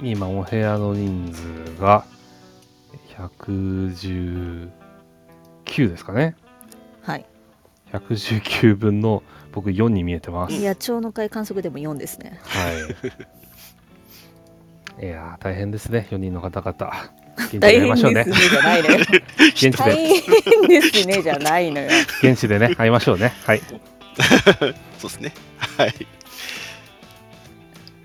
[0.00, 2.04] 今お部屋の人数が
[3.16, 4.70] 119
[5.88, 6.36] ですかね。
[7.02, 7.26] はい。
[7.92, 9.22] 119分の
[9.54, 10.60] 僕4に見えてます。
[10.60, 12.40] 野鳥の会観測でも4ですね。
[12.42, 12.72] は
[15.00, 15.04] い。
[15.06, 16.92] いやー大変ですね4人の方々。
[17.36, 18.24] 現地で大変会いましょうね。
[18.24, 18.82] ですねじゃない。
[18.82, 18.98] のよ
[19.38, 19.76] 現地で。
[19.78, 21.88] 大変ですねじゃないのよ。
[22.22, 23.32] 現地でね会いましょうね。
[23.44, 23.62] はい。
[23.70, 23.76] そ
[24.66, 25.32] うですね。
[25.78, 25.94] はい。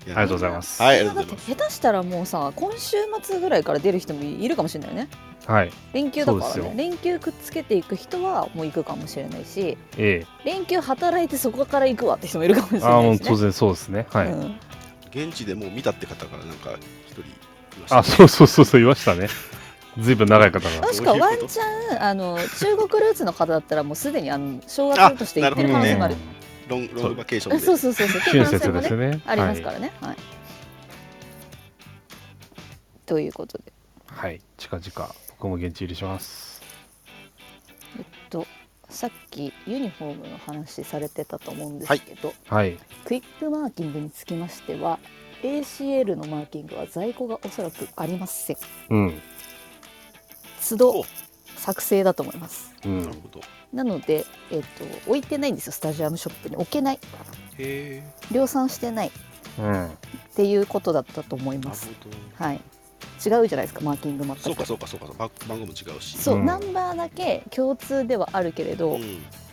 [0.06, 0.82] ありがとうございます。
[0.82, 1.36] はい、だって。
[1.36, 5.08] 下手したらもうさ今週末ぐらいから出る人もいるかもしれないよね。
[5.46, 5.72] はい。
[5.92, 6.74] 連休だからね。
[6.76, 14.06] 連休くっつけていく人はもう行くかもしれないしえ連休働いてそこから行くわって人もいるかもしれえああないし、ね、もう当然そうですね。
[14.10, 14.60] はい、うん。
[15.10, 16.70] 現地でもう見たって方からなんか
[17.06, 17.24] 一人い
[17.80, 18.00] ました、ね。
[18.00, 19.28] あそうそうそうそういましたね。
[19.98, 20.86] ずいぶん長い方が。
[20.86, 26.16] もしくはワンチャンあの中国ルーツの方だったらもうすでにあの正月として行ってる可能性もある
[26.70, 27.64] ロンロングバケーションで。
[27.64, 28.20] そうそうそうそう。
[28.30, 29.20] 春節ですね。
[29.26, 29.92] ありますからね。
[30.00, 30.16] はい、
[33.06, 33.72] ということで。
[34.06, 36.62] はい、はい、近々僕も現地入りします。
[38.30, 38.46] と
[38.88, 42.78] さっきユニフォームの話されてたと思うんですけど、はい。
[43.04, 45.00] クイックマーキングにつきましては
[45.42, 48.56] ACL のマーキングは在庫がおそらくありません。
[48.90, 49.20] うん。
[50.68, 51.04] 都度お
[51.56, 52.74] 作成だと思います。
[52.84, 53.02] うん。
[53.02, 53.40] なるほど。
[53.72, 56.98] なので、えっと置いてないんですよスタジアムショップに置けない
[57.58, 58.02] へ
[58.32, 59.10] 量産してないっ
[59.58, 59.90] うん
[60.34, 61.88] ていうことだったと思います。
[62.36, 62.60] はい
[63.24, 65.06] 違うじゃないですかマーキング全くそうかそうかそうか。
[65.18, 66.16] 番番号も違うし。
[66.18, 69.00] そう、うんナンバーだけ共通ではあるけれど、ん。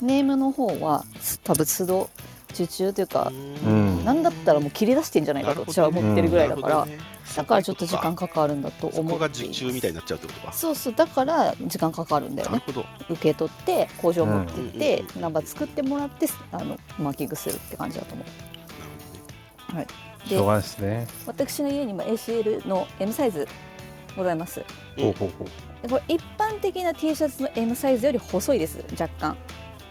[0.01, 1.03] ネームの方は
[1.43, 2.09] 多分都度
[2.52, 3.32] 受注というか、
[3.66, 4.06] うん。
[4.06, 6.98] なんだったらもう切り出してんじゃないかと私は思ってるぐらいだから、ね。
[7.36, 10.54] だからちょっと時間かかるんだと思っています受注みたいになっちゃうってことか。
[10.54, 12.60] そうそうだから時間かかるんだよね。
[12.60, 12.86] なるほど。
[13.10, 15.22] 受け取って工場持ってって、うん。
[15.22, 19.76] ナンバー作ってもらってあのマーキングするって感じだと思う。
[19.76, 19.88] なる
[20.24, 21.08] でしょうがないですね。
[21.26, 23.48] 私の家にも ACL の M サイズ
[24.16, 24.64] ございます。
[24.98, 25.04] うん。
[25.04, 25.45] ほうほうほ
[25.82, 29.38] でこれ一般的な T シャツの M サイズより細いです若干。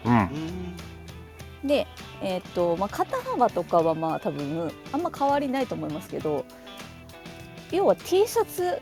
[0.05, 1.67] ううん。
[1.67, 1.87] で
[2.21, 6.45] えーっとまあ、肩幅とかはまあ多分あんま変わりないと思いますけど
[7.71, 8.81] 要は T シャツ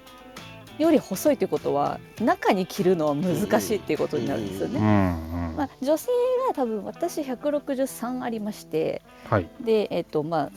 [0.77, 4.79] より細いということは中に着るのは難しいっていうことになるんですよね。
[4.79, 6.11] うんうんまあ、女性
[6.49, 9.49] が多分私163ありましてはい。
[9.61, 10.51] でえっ、とま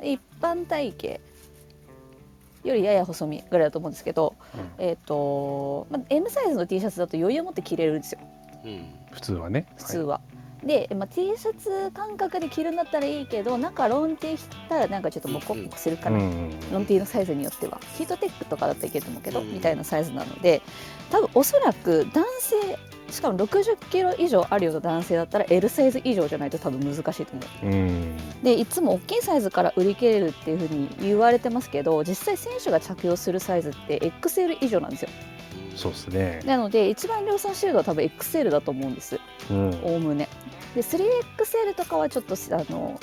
[0.00, 1.20] あ一般体型
[2.64, 4.34] よりやや細身ぐらいだと思うんですけど、
[4.78, 8.20] えっ、と、まあ、M サイズの T シャツだと余裕を持って着れるんですよ。
[8.64, 8.84] うんうん。
[9.12, 9.66] 普通はね。
[9.76, 10.20] 普通は。
[10.64, 17.80] で、まあ、T シャツ感覚で着るんだったらいいけど中ロン T 着たらなんかちょっとモコモコするかな、はいうんロン T のサイズによっては。
[17.96, 19.52] ヒートテックとかだったらいけると思うけど、うん。
[19.52, 20.62] みたいなサイズなので
[21.10, 22.78] 多分おそらく男性
[23.10, 27.66] しかも60キロ以上あるような男性だったら L サイズ以上じゃないと多分難しいと思う。
[27.66, 28.16] うん。
[28.42, 35.08] でいつも大きいサイズから売り切れるっていうふうに言われてますけど実際選手が着用するサイズって XL 以上なんですよ
[35.76, 36.40] そうですね。
[36.44, 39.20] なので一番量産してるのは多分 XL だと思うんです。
[39.50, 39.70] うん。
[39.82, 40.28] おおむね。
[40.74, 43.00] で 3XL とかはちょっとあの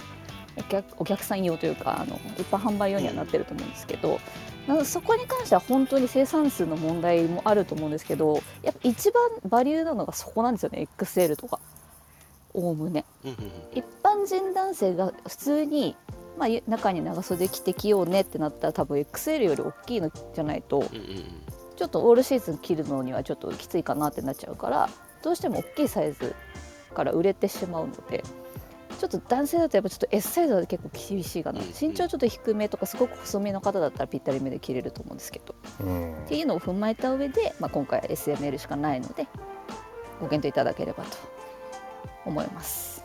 [0.57, 4.20] お客お客さん用というかあの一般販売用にはなってると思うんですけど、
[4.68, 11.59] なのでそこに関しては本当に生産数の問題もあると思うんですけどやっぱ一番バリューなのがそこなんですよね XL とか。
[12.53, 13.05] おおむね。
[13.24, 13.38] うんうん
[13.74, 15.95] 一般人男性が普通に、
[16.38, 21.26] まあ、ゆ中に長袖着てきようねってなったら多分 XL より大きいのじゃないとうんうん
[21.78, 24.89] ちょっとオールシーズン着るのにはちょっときついかなってなっちゃうから
[25.23, 26.36] どうしても大きいサイズ
[26.93, 28.23] から売れてしまうので
[28.97, 39.28] ちょっと男性だとやっぱちょっと S サイズは結構厳しいかな、うん身長ちょっと低めとかすごく細身の方だったらぴったりめで着れると思うんですけどうんっていうのを踏まえた上で、まあ、今回は SML しかないので
[40.19, 41.17] ご検討いただければと
[42.25, 43.03] 思います。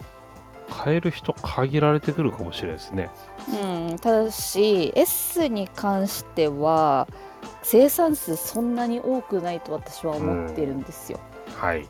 [0.71, 3.11] 買える人限られてくるかもしれないですね。
[3.91, 7.07] うん、ただし S に関しては
[7.63, 11.21] 生産数そんなに多くないと私は思ってるんですよ。
[11.57, 11.89] はい。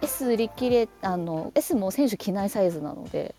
[0.00, 3.34] S 売り切れあの S も選手着ないサイズなので。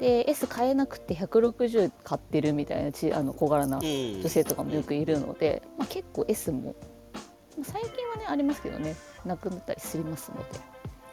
[0.00, 3.82] で S 買えなくて160買ってるみたいなちあの小柄なうん。
[3.84, 6.74] 女性とかもよくいるので、まあ、結構 S も
[7.62, 8.96] 最近はねありますけどね。
[9.24, 10.58] なくなったりしますので。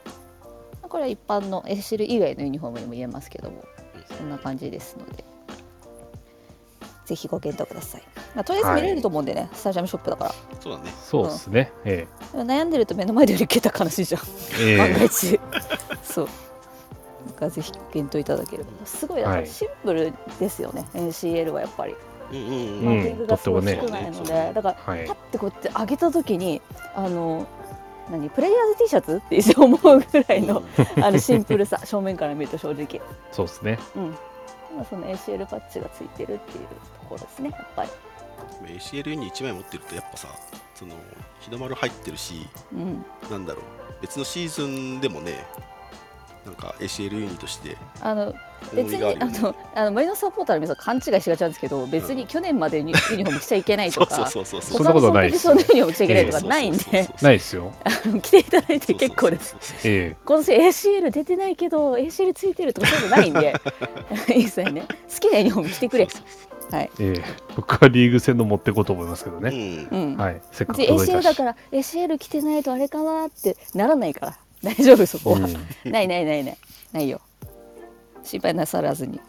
[0.06, 3.64] まあこれは一般の S シル以外のユニフォームにも言えますけども。
[4.18, 5.24] そんな感じですので
[7.10, 8.04] ぜひご検討ください、
[8.36, 10.36] まあ、とりあえず見れると思うんでね、スタジアムショップだから。
[10.60, 10.92] そうだね。
[11.04, 11.72] そうですね。
[11.84, 14.22] えでも悩んでると目の前で売り切れたら悲しいじゃん。
[14.62, 14.78] ええ。
[14.78, 15.40] 万がえ一
[16.04, 16.28] そう。
[17.28, 18.70] だからぜひご検討いただければ。
[18.86, 19.42] すごいだかはい。
[19.42, 21.96] らシンプルですよね、NCL はやっぱり。
[22.32, 22.86] うんうん。
[22.86, 24.26] マーキングがすごいとってもね少ないので、そう。
[24.38, 25.08] ねだからはい。
[25.08, 25.16] パッ。
[25.32, 26.62] てこうやって上げた時に
[26.96, 27.48] あの
[28.12, 28.30] 何？
[28.30, 30.62] プレイヤーズ T シャツって一瞬思うぐらいの
[31.02, 33.02] あのシンプルさ正面から見ると正直。
[33.32, 33.80] そうですね。
[33.96, 34.10] うん。
[34.76, 37.90] まあその ACL パッチがついてるっていうところですねやっぱり。
[38.66, 40.28] ACL に1枚持ってるとやっぱさ、
[40.76, 40.96] その
[41.40, 43.06] 日の丸入ってるし、うん。
[43.30, 43.64] なんだろう、
[44.02, 45.46] 別のシーズンでもね、
[46.46, 48.34] なんか ACL ユニとしてあの
[48.72, 49.26] 重別にあ。
[49.26, 57.10] のあのマリノスサポーターの皆さん勘違いしがちなんですけど別に去年までにユニフォーム着ちゃいけないとか そうそうそんなことないです他のユニフォーム着ちゃいけないとかないんで。
[57.22, 57.74] ないですよ。
[57.84, 59.56] あの着ていただいて結構です。
[60.26, 63.54] 今年 ACL 出てないけど ACL ついてるとかそういうのないんで。
[64.36, 64.86] いいですよね。
[65.14, 66.08] 好きなユニフォーム着てくれ。
[66.10, 66.92] そうそうはい。
[67.00, 67.24] えええ
[67.56, 69.88] 僕はリーグ戦の持っていこうと思いますけどね。
[69.92, 70.12] うん。
[70.14, 70.18] うん。
[70.18, 70.42] はい。
[70.52, 71.22] せっかく ACL。
[71.22, 74.38] だから ACL 着てないとあれかなってならないから。
[74.64, 75.44] 大丈夫そこは、うん。
[75.92, 76.58] ないないないない。
[76.92, 77.22] ないよ。
[78.24, 79.20] 心配なさらずに。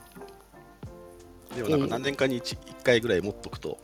[1.54, 3.78] でもなんか何年かに 1, 回ぐらい持っとくと、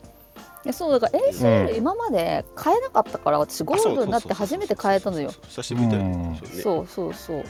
[0.64, 5.32] いやそうだから ACL 今まで買えなかったから私ゴールドになって初めて買えたのよ。
[5.48, 6.32] 久しぶりだようん。
[6.32, 6.40] ね。
[6.62, 7.44] そうねそうそう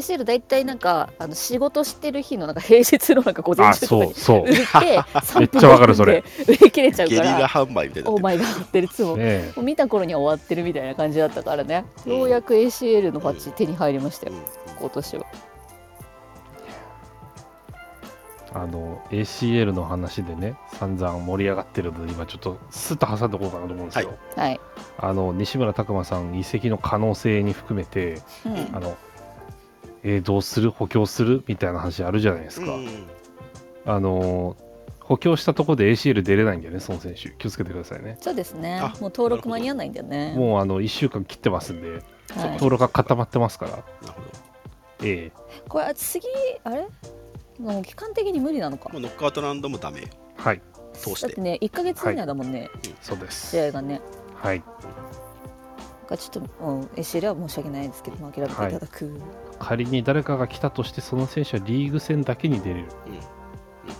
[0.00, 4.42] そう ACL 大体なんかあの仕事してる日のなんか平日のなんか午前あ、中とかにそうそう。
[4.48, 4.52] 売。
[4.52, 4.54] って
[5.12, 6.24] 3めっちゃわかるそれ。
[6.46, 8.10] 売り切れちゃうゲリラから販売みたいになってる。
[8.10, 9.16] オーマイガーっていつも。
[9.16, 12.18] ねもう見た頃には終わってるみたいな感じだったからね、うん。
[12.18, 14.74] ようやく ACL のパッチ手に入りましたよ、うん。
[14.78, 15.26] 今年は。
[18.54, 24.60] あの ACL の話でね散々盛り上がってるので今ちょっとスッと挟んでおこうかなと思うんですよ、はい、
[24.98, 28.76] あの西村拓真さん移籍の可能性に含めてうん。
[28.76, 28.96] あの、
[30.04, 30.70] えーどうする？
[30.70, 31.44] 補強する？
[31.46, 33.06] みたいな話あるじゃないですか、うん。
[33.86, 34.56] あの
[35.00, 37.30] 補強したところで ACL 出れないんだよねその選手。
[37.30, 38.16] 気をつけてくださいね。
[38.20, 38.78] そうですね。
[38.80, 40.34] あもう登録間に合わないんだよね。
[40.36, 41.90] もうあの1週間切ってますんで。
[41.90, 42.02] はい。
[42.52, 43.70] 登録が固まってますから。
[43.72, 44.22] なるほ
[45.04, 45.32] ええ。
[45.68, 46.26] これ次
[46.64, 46.86] あれ？
[47.58, 48.88] もう期間的に無理なのか。
[48.88, 48.94] ど。
[48.94, 50.08] もうノックアウトラウンドもダメ。
[50.36, 50.62] はい。
[50.94, 51.22] 通し。
[51.22, 53.50] だっててね1か月以内だもんね、そうです。
[53.50, 54.00] 試合がね。
[54.34, 54.62] はい
[56.12, 59.20] だからちょっと、うん、ACL は申し訳ないですけども諦めていただく、
[59.58, 62.88] 仮に誰かが来たとしてその選手はリーグ戦だけに出れる。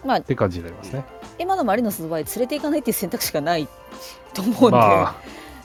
[0.04, 1.04] まあって感じになりますね、
[1.38, 3.66] 今のマリノスの場合連れていかないっていう選択肢がない
[4.34, 5.14] と思うんで、まあ。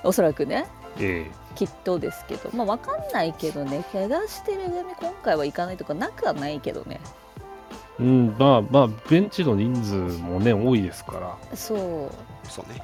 [0.04, 0.68] おそらくね。
[1.00, 2.50] えきっとですけど。
[2.54, 3.84] まあ分かんないけどね。
[3.92, 7.02] 怪我してる組今回は行かないとかなくはないけどね。
[8.00, 11.56] えうんまあまあベンチの人数もね多いですから。
[11.56, 12.50] そう。
[12.50, 12.82] そうね。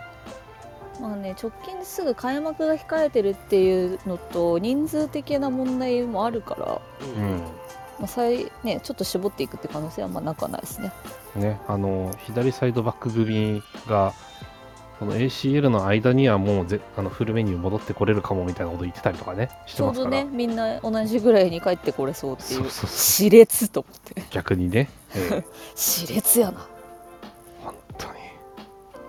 [1.02, 7.42] まあね直近ですぐ開幕が控えてるっていうのと人数的な問題もあるから、うん。
[8.00, 10.92] まあ再ね、ちょっと絞っていくって可能性はまあなくはないですね。
[11.36, 14.14] ねあの左サイドバック組が
[15.00, 20.26] この ACL の間にはもうぜあのフルメニュー戻ってこれるかもみたいなこと言ってたりとかねしてちょうどね。
[20.26, 22.62] みんな同じぐらいに帰ってこれそうっていう。
[22.62, 22.90] そうそうそう。
[22.90, 24.24] 熾烈と思って。
[24.32, 25.46] 逆にね、ええ。
[25.76, 26.68] 熾烈やな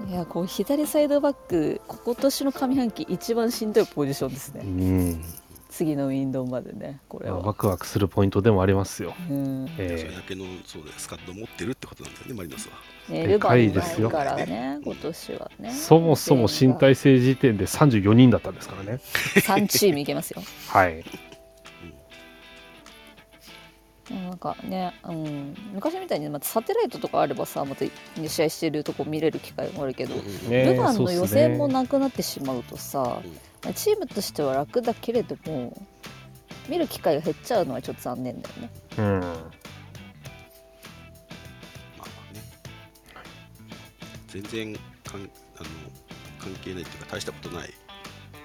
[0.09, 4.64] いやこう左サイドバック今年の上半期一番しんどいポジションですうね
[5.12, 5.24] ん。
[5.70, 9.68] 次のウィンドウまでねこれまあは、ワクワクするポイントでもありますよ、うん。
[9.74, 12.74] それえだけのそうスカット持ってるってことなんだよね、マリノスは。
[13.09, 14.09] ね、でかいですよ。
[14.11, 15.68] ね今年はね。
[15.68, 19.00] えそもそも身体性時点で34人だったんですからね。
[19.34, 20.42] 3チームいけますよ。
[20.68, 21.05] はい
[24.11, 27.86] なんかね、うん、昔みたいにまたサテライトとかあればさまた
[28.26, 30.50] 試合してるとこ見れる機会もあるけど、うん。
[30.50, 33.22] ねルヴァンの予選もなくなってしまうとさ、
[33.74, 35.74] チームとしては楽だけれども
[36.68, 38.70] 見る機会が減っちゃうのはちょっと残念だよね。
[38.98, 39.05] うん。
[39.05, 39.26] まあま
[42.30, 42.42] あね。
[44.28, 44.74] 全然
[45.05, 45.30] かんあの
[46.38, 47.72] 関係ないっていうか大したことない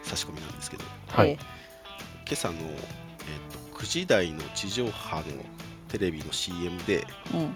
[0.04, 1.32] 差し込みなんですけど、はい。
[1.32, 1.38] え
[2.26, 2.68] 今朝の、えっ
[3.52, 5.24] と9時台の地上波の
[5.88, 7.56] テレビの CM で、うん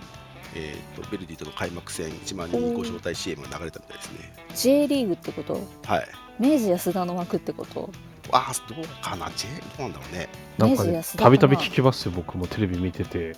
[0.55, 4.33] えー、とベルディとの開幕戦1万人ご招待 CM が流れたみたいですね。
[4.55, 5.59] J リーグってこと？
[5.85, 6.07] はい。
[6.39, 7.89] 明治安田の枠ってこと？
[8.31, 9.47] ああ、どうかな、J
[9.77, 10.29] どうなんだろうね。
[10.57, 13.35] なんかね明治安、田かなたびたび聞きますよ、僕もテレビ見てて、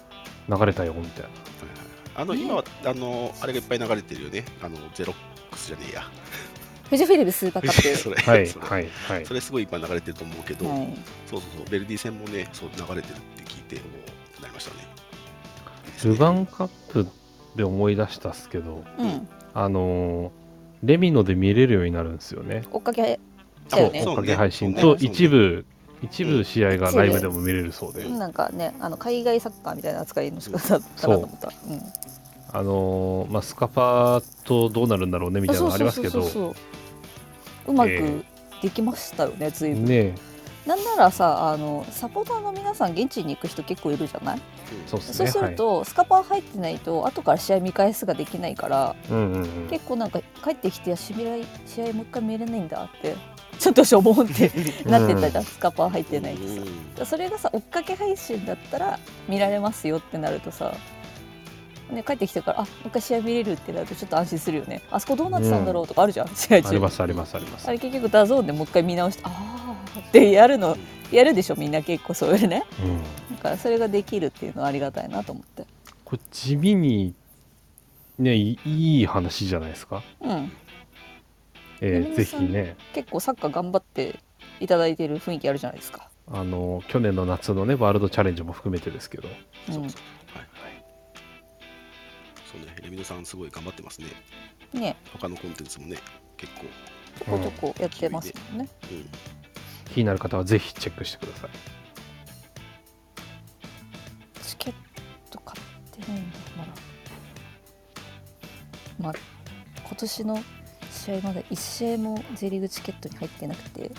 [0.47, 1.29] 流れたよ、みたいな。
[2.17, 4.45] あの、ね今は、あの、あれがいっぱい流れてるよね。
[4.61, 6.03] あの、ゼロックスじゃねえや。
[6.89, 8.65] フジフィリプスーパーカッそれ、はい、それ。
[8.65, 9.25] はい、はい。
[9.25, 9.33] そ。
[9.33, 10.93] れすごいいっぱい流れてると思うけど、プはい。
[11.27, 13.83] そうそうそう、ベルディ戦もね、そう流れてるって聞いて、おーっ
[14.35, 14.87] てなりましたね。
[16.03, 17.07] ルヴァンカップ
[17.55, 19.27] で思い出したっすけど、うん。
[19.53, 20.45] あのー
[20.83, 22.63] レミノで見れるようになるんですよね。
[22.71, 23.19] 追っかけね。
[23.71, 25.65] 追っかけ配信と一部、
[26.03, 31.47] 一部試合がライブでも見れるそうで、なんかねあの海外サッカーみたいな扱いの仕方だったなと思った。
[31.47, 31.81] うん
[32.51, 36.55] あのーまあ、スカパーとどうなるんだろうねみたいなのがありますけど、そうそうそう
[37.65, 37.73] そうう。
[37.73, 37.99] まえ。
[37.99, 38.25] く
[38.61, 39.85] できましたよね、随分。
[39.85, 40.15] ね
[40.65, 44.41] なんならさあのサポーターの皆さん現地に行く人結構いるじゃない？
[44.87, 45.27] そうですね。
[45.29, 51.17] そうすると、スカパー入ってないと後から試合見返すができないからはい、うんうんうん、結構なんか帰ってきて試合
[51.67, 53.15] 試合もう一回見れないんだって
[53.59, 54.51] ちょっとしょぼんって
[54.85, 56.61] なってたじゃん、スカパー入ってないとさ。
[56.99, 57.05] うん。
[57.05, 60.73] それがさ追っかけ配信だったら見られますよってなるとさ、
[61.91, 64.81] ね、帰ってきてからあもう一回試合見れるってなるとちょっと安心するよね。
[64.91, 66.69] あそこどうなってたんだろうとかあるじゃん、試合中。
[66.69, 67.67] ありますありますあります。
[67.67, 67.71] あ。
[67.71, 69.29] れ結局ダゾーンでもう一回見直してあ
[69.95, 70.75] あってやるの
[71.11, 72.63] やるでしょみんな結構そういうね。
[72.81, 75.65] うん、だからそれができるっていうのはありがたいなと思って。
[76.03, 77.13] これ地味に
[78.17, 80.01] ねいいい話じゃないですか？
[80.21, 80.51] うん。
[81.81, 82.75] えー、ぜひね。
[82.93, 84.19] 結構サッカー頑張って
[84.59, 86.09] いただいてる雰囲気あるじゃないですか。
[86.27, 89.29] あの去年の夏のねワールドチャレンジも含めてですけど、
[89.69, 89.73] うん。
[89.73, 89.83] そうそう。
[89.83, 89.93] はい
[92.51, 94.07] そうね、レミノさんすごい頑張ってますね。
[94.73, 95.97] ね他のコンテンツもね、
[96.37, 96.61] 結構。
[97.17, 99.09] ちょこちょこやってますもんね、うん。
[99.93, 101.49] 気になる方はぜひチェックしてください。
[104.43, 104.73] チケッ
[105.31, 105.61] ト買っ
[106.05, 106.71] てないんだまだ
[108.99, 109.13] まあ
[109.87, 110.43] 今年の
[110.91, 113.91] 試合まだ1試合も J リーグチケットに入ってなくて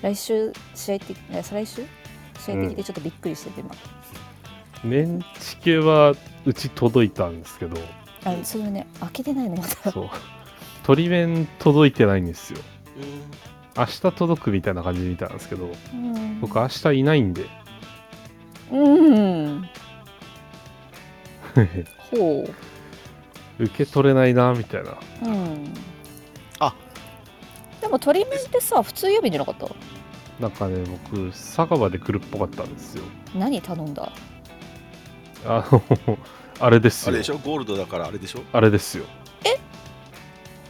[0.00, 1.84] 来週試合的え再来週？
[2.40, 3.70] 試合的でちょっとびっくりしてて、今
[4.84, 6.14] 年チケは
[6.46, 7.76] うち届いたんですけど、
[8.24, 10.10] あそれね開けてないのまだそう。
[10.82, 12.58] 鳥面届いてないんですよ。
[12.96, 13.04] うん。
[13.76, 16.40] 明日届くみたいな感じで見たんですけど、うん。
[16.40, 17.46] 僕明日いないんで、
[18.70, 18.88] う
[19.58, 19.68] ん。
[22.10, 22.44] ほ
[23.58, 24.90] 受け取れないなみたいな。
[24.90, 24.94] う
[25.26, 25.72] うん。
[26.60, 26.74] あ。
[27.80, 29.74] でも鳥面ってさ普通郵便じゃなかった？
[30.40, 30.82] なんかね、
[31.12, 33.04] 僕、酒場で来るっぽかったんですよ。
[33.36, 34.10] 何頼んだ？
[35.44, 35.82] あの、
[36.60, 37.08] あれですよ。
[37.08, 37.38] あれでしょ？
[37.38, 38.40] ゴールドだからあれでしょ？
[38.52, 39.04] あれですよ。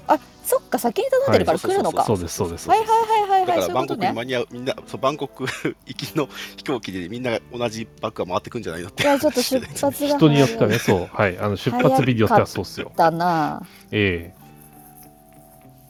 [0.06, 2.68] あそっか先に頼んでるから来るのか、そうです、そうです。
[2.68, 2.94] はいはいは
[3.26, 3.46] いはいはい。
[3.46, 4.06] だからバンそういうことね。
[4.08, 5.44] コクに間に合う、みんな、そうバンコク
[5.86, 9.02] 行きの飛行機でみんなが同じバッグが回ってくんじゃないのって。
[9.02, 12.92] いやちょっと出発が人によってはね、そう、 はい、あの出発日によってはそうっすよ。
[12.96, 14.44] だなええ。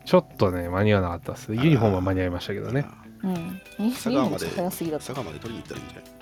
[0.05, 1.55] ちょっとね、間に合わなかったです。
[1.55, 2.87] ユニフォームは間に合いましたけどね。
[3.23, 3.61] うん。
[3.79, 5.07] 2佐川まで早すぎだった。
[5.07, 6.14] 佐賀まで取りに行ったらいいんじゃない？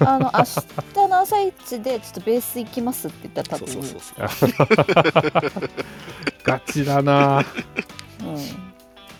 [0.00, 0.44] あの明
[1.04, 5.70] 日の朝一でちょっとベース行きますって言ったら多分そうそうそうそう。
[6.42, 7.44] ガチだな。
[8.20, 8.68] うん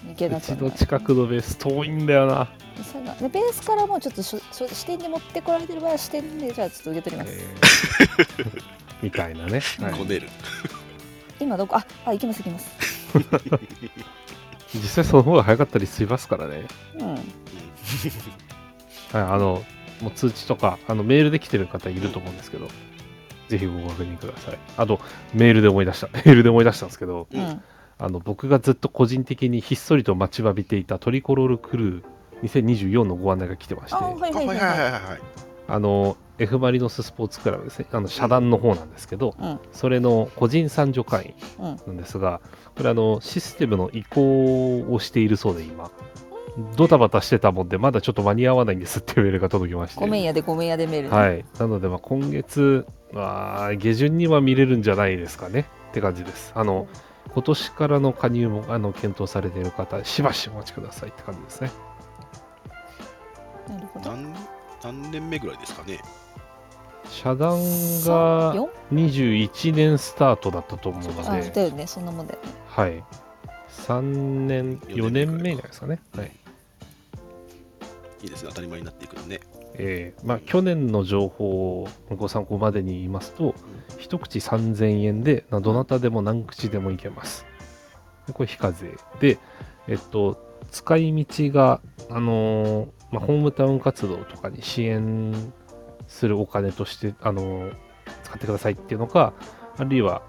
[0.09, 2.49] 行けなうくはないちの近くのベース遠いんだよな。
[3.21, 7.47] でベースからもうちょっとしょしょ支店に持ってこられてる場合は支店でじゃあちょっと受け取ります、え
[8.39, 9.61] え みたいなね。
[9.81, 10.29] はいこねる。
[11.41, 11.77] 今どこ？
[11.77, 12.71] ああ行きます行きます
[14.75, 16.67] 実際その方が早かったりしますからね。
[16.99, 17.19] うんはい、
[19.13, 19.65] あの、
[20.01, 22.69] もう通知とか、あのメールで来てる方いると思うんですけど、
[23.49, 24.59] ぜひご確認ください。
[24.77, 25.01] あと、
[25.35, 27.63] メールで思い出した、 メールで思い出したんですけど、うん、うん
[28.01, 32.05] あの僕がずっと個人的にひっそりと待ちわびていたトリコロールクルー
[32.45, 34.57] 2024のご案内が来てまして、あはいあはいいはい。
[34.57, 35.21] いはははいいはい。
[35.67, 39.59] あの F・ マリノススポーツクラブですね、あの社団の方なんですけど、うん。
[39.73, 42.41] それの個人参助会員うんなんですが、
[42.77, 45.91] これあの、システムの移行をしているそうで、今、
[46.77, 55.67] ドタバタしてたもんで、まだちょっと間に合わないんですっていうメールが届きまして、ごめんやでごめんやでメールね、はい、なので、まあ、今月、まあ、下旬には見れるんじゃないですかね。
[55.91, 56.53] って感じです。
[56.55, 56.87] あの
[57.33, 61.71] 今年からの加入もあの検討されている方、しばしお待ちくださいって感じですね。
[63.69, 64.11] なるほど。
[64.11, 64.35] 何
[64.83, 66.01] 何年目ぐらいですかね。
[67.09, 71.87] 社団が4 21年スタートだったと思うのあで、だよね。
[71.87, 72.49] そんなもんだよね。
[72.67, 73.05] はい、
[73.71, 74.03] 3
[74.47, 76.01] 年、4年目じゃないですかね。
[76.17, 76.31] はい
[78.23, 79.41] いいですね、当たり前になっていくのね。
[79.75, 83.55] えーまあ、去年の情報をご参考までに言いますと、
[83.99, 87.47] 一口3000円で、などなたでも何口でもいけます。
[88.27, 88.97] でこれ非課税。
[89.21, 89.39] で、
[89.87, 90.39] えっと、
[90.71, 95.53] 使い道が、あのーまあ、ホームタウン活動とかに支援
[96.07, 97.71] するお金としてあの
[98.25, 99.33] 使ってくださいっていうのか
[99.77, 100.23] あるいは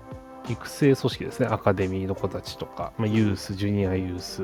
[0.49, 4.43] 育成組織ですねアカデミーの子たちとか、まあ、ユースジュニアユース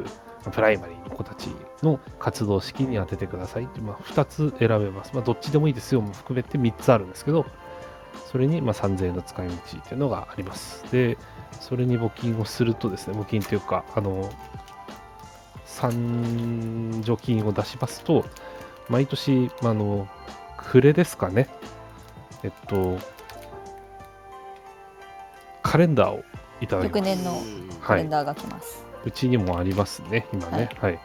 [0.51, 1.47] プライマリーの子たち
[1.83, 5.93] の活動資金に当ててくださいって、まあ、2つ選べます、まあ、どっちでもいいです。
[5.95, 7.45] よも含めて3つあるんですけど
[8.31, 10.83] それにまあ3000円の使い道っていうのがあります。
[10.91, 11.17] で
[11.59, 14.29] それに募金をするとですね募金というかあの
[15.65, 18.25] 参助金を出しますと
[18.89, 20.07] 毎年、まあ、あの
[20.57, 21.47] 暮れですかね。
[22.43, 22.97] えっと
[25.63, 26.23] カレンダーを
[26.61, 26.97] いただきます。
[26.99, 27.41] 翌年の
[27.81, 28.84] カレンダーが来ます。
[29.05, 30.69] うちにもありますね、今ね。
[30.79, 30.99] はい。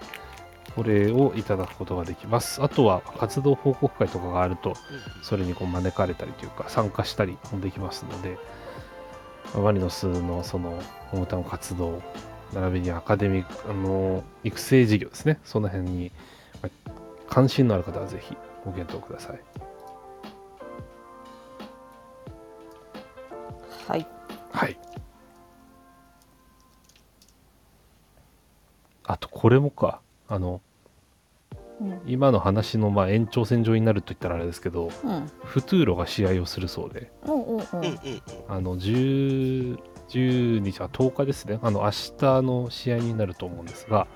[0.75, 2.63] これをいただくことができます。
[2.63, 4.75] あとは活動報告会とかがあると、
[5.23, 8.39] それにこう招かれたりというか、参加したりもできますので、
[9.55, 10.81] マリノスのその
[11.11, 12.01] ホームタウン活動、
[12.55, 16.13] 並びにアカデミック、あの、育成事業ですね、その辺に、
[16.63, 16.91] まあ
[17.29, 19.41] 関心のある方はぜひご検討ください。
[23.87, 24.07] はい。
[24.53, 24.79] はい。
[29.11, 30.61] あと、これもか、あの、
[31.81, 32.01] うん。
[32.07, 35.31] 今の話のまあ延長線上になると言ったらあれですけど、うん。
[35.43, 37.97] フトゥーロが試合をするそうで、うんうんううんうんん。
[38.47, 44.07] あの10、10日、あ10日ですね、あの明日の試合になると思うんですが、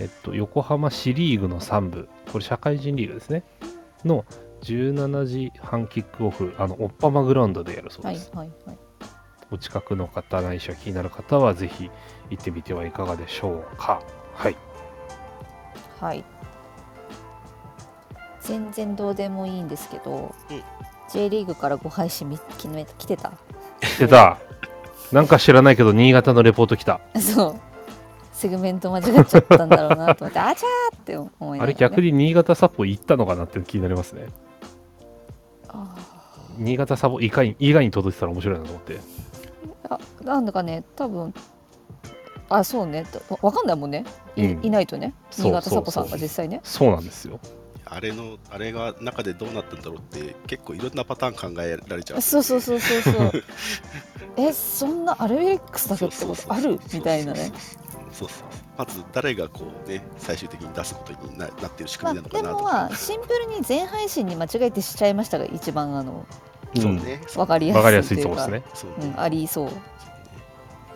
[0.00, 3.44] えっと、横浜市リーグの3部、これ社会人リーグですね、
[4.04, 4.24] の
[4.62, 8.32] 17時半キックオフ、あの、オッパマグラウンドでやるそうはいです。
[8.34, 8.78] はいはい。
[9.52, 11.90] お近くの方、ないしは気になる方は、ぜひ
[12.30, 14.02] 行ってみてはいかがでしょうか。
[14.34, 14.56] はい。
[16.00, 16.24] はい。
[18.40, 20.62] 全然どうでもいいんですけど、うん
[21.10, 23.32] J リーグからご配信み決め来てた？
[23.80, 24.38] 来てた。
[25.12, 27.00] なんか知らないけど、新潟のレポート来た。
[27.20, 27.60] そう。
[28.32, 31.62] セグメント間違っちゃったんだろうなと思って、 あちゃーって思いながら、ね。
[31.62, 34.26] あれ逆に新潟サポ行ったのかなって気になりますね。
[35.68, 35.94] あ
[36.58, 38.94] 新潟サポ以外に以外に届いてたら面白いなと思って。
[38.94, 39.00] ー
[39.90, 41.32] あなんだかね、多分
[42.48, 44.04] あ、そうね、とわかんないもんね。
[44.36, 44.70] い,、うん。
[44.70, 46.60] ないとね、そう新潟サポさんそうそうが実際ね。
[46.62, 47.40] そうなんですよ。
[47.86, 52.20] あれのあれが中でどうなったんだろうって結構いろんなパターン考えられちゃう。
[52.20, 53.44] そうそうそうそうそう。
[54.36, 56.80] え、そんなアルビレックスだけってことある？
[56.92, 57.52] みたいなね。
[58.12, 66.26] そうそうまず誰がこうね最終的に出すことにななってる仕まあ、で組みなのかもなとか、まあシンプルに全配信に間違えてしちゃいましたが一番あの
[66.76, 67.20] そうね。
[67.36, 68.46] わかりわかりやすやすいというか。
[68.46, 68.70] いそうですね。
[68.74, 69.14] そうね。
[69.14, 69.70] うん、ありそう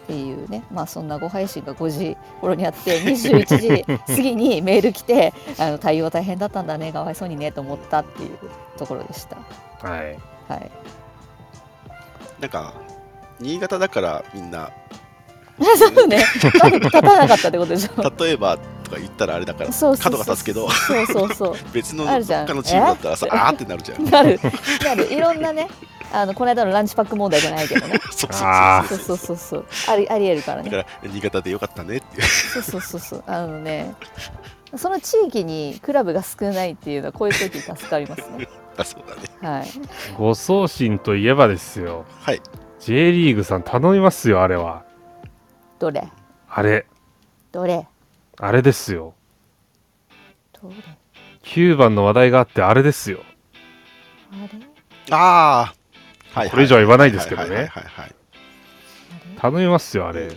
[0.08, 8.38] っていうねまあそんなご配信が5時頃にあって21時過ぎにメール来てあの対応大変だったんだねかわいそうにねと思ったっていう
[8.78, 9.36] ところでした。
[9.86, 10.18] はい。
[10.48, 10.70] はい。
[12.40, 12.72] なんか
[13.38, 14.70] 新潟だからみんな
[15.76, 16.24] そうね。
[16.36, 21.54] 立たなかったってことでしょ例えばとか言ったらあれだから角が立つけどそうそうそう。
[21.74, 22.46] 別のあるじゃん。
[22.46, 23.36] 他のチームだったらさえ？
[23.36, 24.04] あーってなるじゃん。
[24.04, 24.40] なる。
[24.84, 25.12] なる。
[25.12, 25.68] いろんなね
[26.12, 28.00] あのこの間のランチパック問題じゃないけどね。
[28.10, 29.16] そうあそうそう。
[29.16, 30.70] そうそうそうありありえるからね。
[30.70, 32.22] だから新潟でよかったねっていう。
[32.22, 33.24] そうそうそうそう。
[33.26, 33.94] あのね
[34.76, 38.48] その地域にクラブが少ないっていうのはこういう時助かりますね。
[38.76, 39.22] あそうだね。
[39.58, 39.68] はい。
[40.16, 42.04] ご送信といえばですよ。
[42.20, 42.40] はい。
[42.80, 44.84] J リーグさん頼みますよ、あれは。
[45.78, 46.08] どれ？
[46.48, 46.86] あれ、
[47.50, 47.86] どれ？
[48.38, 49.14] あれですよ。
[50.62, 50.74] どれ
[51.42, 53.18] ？9番の話題があって、あれですよ。
[54.32, 54.66] あれ？
[55.10, 55.74] ああ
[56.32, 57.48] はいこれ以上は言わないですけどね。
[57.48, 58.14] はいはいはいはいはい。
[59.38, 60.30] 頼みますよ、あれ。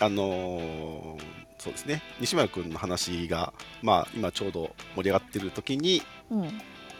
[0.00, 1.22] あのー
[1.58, 2.02] そうですね。
[2.20, 3.52] 西村君の話が
[3.82, 6.44] まあ今ちょうど盛り上がってる時にうん。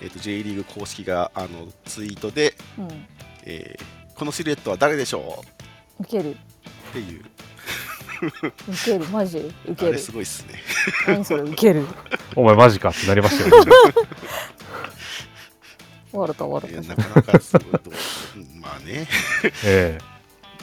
[0.01, 3.07] えー、と J リーグ公式があのツイートで、うん。
[3.45, 5.45] えーこのシルエットは誰でしょ
[6.01, 6.03] う？
[6.03, 6.33] ウケる。
[6.33, 6.37] っ
[6.93, 7.23] ていう。
[8.69, 9.05] ウケる。
[9.13, 9.39] マジ？
[9.39, 10.55] ウあれケるすごいっすね。
[11.07, 11.43] 何それ？
[11.45, 11.87] ウケる。
[12.35, 13.71] お前マジかってなりましたよね。
[16.13, 17.91] 笑った笑いやったなかなかすごいと
[18.37, 19.07] うんまあね
[19.65, 19.99] え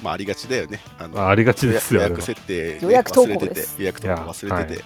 [0.01, 2.21] まあありがちだよねあえあありがちですよ、予約。
[2.21, 4.83] 設定、ね、予約投稿忘れててです予約投稿忘れてて、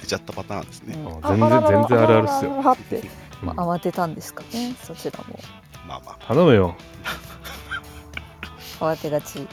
[0.00, 2.96] 出 ちゃったパターンですね、うん全然全然あるあるっすよって、
[3.42, 5.38] うんまあ、慌てたんですかねそちらも
[5.86, 6.76] まあまあ頼むよ。
[8.80, 9.46] 慌てがち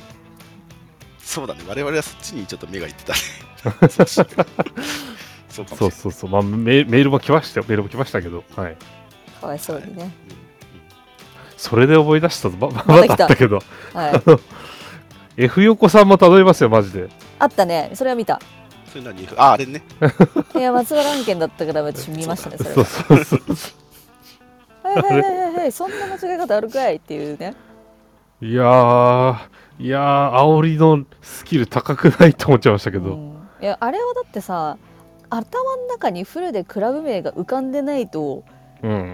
[1.19, 3.19] そうだね我々はそっちにちょっと目がいってたね
[5.49, 6.29] そうそうそう。
[6.29, 7.65] まあメ、メールも来ましたよ。
[7.67, 8.43] メールも来ましたけど。
[8.55, 8.77] はい。
[9.39, 10.11] かわいそうにね。
[11.57, 12.57] それで思い出したぞ。
[12.57, 13.59] ままだあったけど。
[13.93, 14.11] は
[15.37, 15.43] い。
[15.43, 17.09] F 横さんも頼みますよ、マジで。
[17.39, 17.91] あったね。
[17.93, 18.39] それは見た。
[18.89, 19.27] それ何？
[19.37, 19.81] ああれね。
[20.55, 23.39] いや松原案件だったから私見ましたねそれそうはそうそう。
[24.83, 25.71] はいはいはいはいはい。
[25.71, 27.55] そんな間違い方あるかいっていうね。
[28.41, 29.35] いやー、
[29.79, 33.13] いやー、煽りのスキル高くないと思っちゃいましたけど。
[33.13, 33.39] うん。
[33.61, 34.77] いやあれはだってさ
[35.29, 38.43] 頭の中にフルでクラブ名が浮かんでないとうん、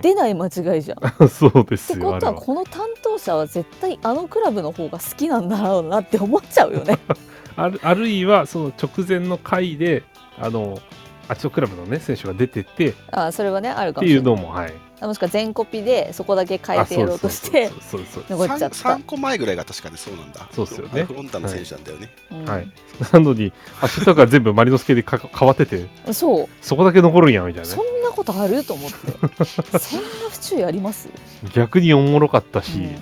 [0.01, 1.25] 出ない間違いじゃん。
[1.25, 6.97] っ そうですてよあれはことはこの担当者は絶対あのクラブの方が好きなんだろうなって思っちゃうよね。
[7.57, 10.03] あるあるいはその直前の回で
[10.39, 10.79] あの
[11.27, 14.43] あっちのクラブのね選手が出ててっあそれはねあるかていうもしれない。
[14.43, 14.73] のもはい。
[15.01, 18.47] もしくは全コピでそこだけ変えてやろうとしてあそうそうそうそう。
[18.47, 18.75] 残っちゃった。
[18.75, 20.47] 3, 個前ぐらいが確かにそうなんだ。
[20.51, 21.03] そうっすよね。
[21.03, 22.09] フロンターの選手なんだよね。
[22.31, 22.45] うん。
[22.45, 22.67] はい、
[23.11, 23.51] なのに
[23.81, 25.85] 足とか全部マリノス系でか変わってて。
[26.13, 26.49] そう。
[26.61, 28.97] そこだけ残るんやみたいなそねんなことあると思って。
[29.79, 31.09] そんな不注意あります、
[31.53, 32.97] 逆におもろかったし、うん。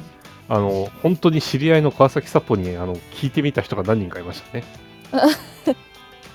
[0.50, 4.64] あの本当に知り合いの川崎サポにあの聞いてみた人が何人かいましたね。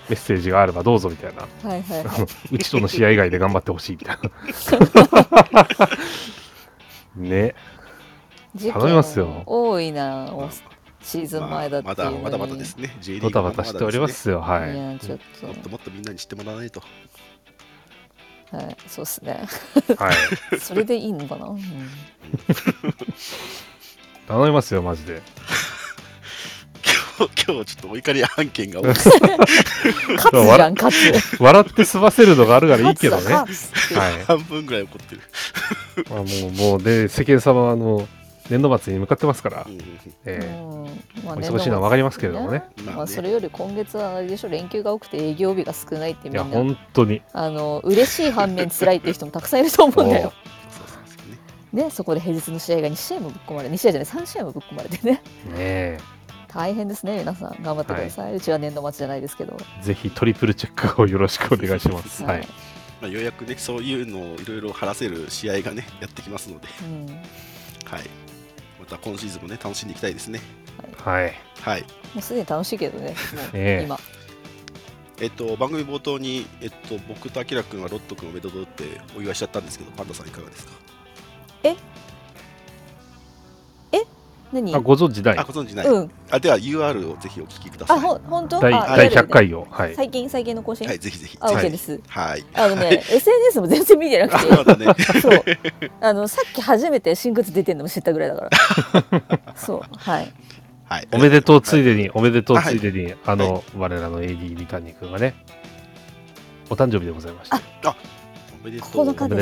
[0.08, 1.42] メッセージがあればどうぞみたいな。
[1.68, 5.88] はいはいはあの うちとの試合以外で頑張ってほしいみたいな。
[7.16, 7.54] ね。
[8.72, 9.26] 頼みますよ。
[9.26, 10.48] 件多いなまあ
[11.02, 12.10] シーズン前だってまいう。
[12.10, 12.96] のにだまだまだですね。
[13.00, 14.40] J リーバグタバタしておりますよ。
[14.40, 14.74] はい。
[14.74, 16.82] いやちょっと、もっともっとみんなに知ってもらわないと。
[18.50, 19.46] はい、そうですね。
[19.98, 20.14] はい。
[20.60, 21.60] それでいいのかな、うん。
[24.26, 25.22] 頼みますよマジで。
[27.18, 29.10] 今日今日ちょっとお怒り案件が多くて
[30.14, 31.42] 勝つじゃん勝つ。
[31.42, 33.34] 笑って済ませるのがあるからいいけどね。
[33.34, 33.46] はい
[34.24, 35.20] 半分ぐらい怒ってる。
[36.08, 38.08] まあ、もうもうで世間様はあの
[38.50, 39.66] 年度末に向かってますから。
[40.24, 40.78] えうん
[41.24, 42.58] まあお忙しいのは分かりますけれどもね。
[42.58, 42.92] まあね。
[42.96, 46.44] まあ、それより今月はあれでしょ連休が多くて営業日が少ないってみんな。
[46.44, 47.22] 本当に。
[47.32, 50.32] あの嬉しい反面辛いっていう人もたくさんいると思うんだよ。
[51.72, 51.84] ね。
[51.84, 55.12] ね、そこで平日の試合が2試合もぶっ込まれ2試合じゃない3試合もぶっ込まれてね。
[55.12, 55.22] ね
[55.56, 55.98] え。
[56.48, 57.62] 大変ですね皆さん。
[57.62, 62.24] 頑張ってください、うちは年度末じゃないですけど、ぜひトリプルチェックをよろしくお願いします。
[62.24, 62.48] はい。
[63.00, 67.06] まあ、ようやくね、そういうのをいろいろ話せる試合がね、やってきますので、うん、
[67.84, 68.27] はい。
[68.90, 70.40] また今シーズンもね、楽しんでいきたいですね。
[71.04, 71.34] はい。
[71.60, 71.82] はい。
[71.82, 71.86] も
[72.18, 73.98] うすでに楽しいけどね もうええ今
[75.20, 78.84] えっと、番組冒頭に、えっと、僕とあきらくんはロットくんおめでとうって
[79.16, 80.72] お祝いしちゃったんですけど、パンダさんいかがですか？
[84.52, 84.74] 何？
[84.74, 85.38] あご存知ない？
[85.38, 85.86] あ、ご存知ない。
[85.86, 87.98] うんあでは UR をぜひお聞きください。
[87.98, 88.60] あほ本当？
[88.60, 89.66] 第あ第100やるよね回を。
[89.70, 89.94] はい。
[89.94, 91.38] 最近最近の更新、はい、ぜひぜひ。
[91.40, 92.44] あ OK はいです、はい。
[92.54, 94.86] あのね SNS も全然見てなくあ、てまだね。
[95.22, 95.44] そう
[96.00, 100.32] あのさっき初めて新靴出てんのも知ったぐらいだから そうはい
[100.88, 101.08] はい。
[101.12, 101.94] おめでとうついで。
[101.94, 105.34] でに、おめでとうついでに、あの、我らの AD 三谷君がね、
[106.70, 107.56] お誕生日でございまして、
[108.62, 108.80] おめで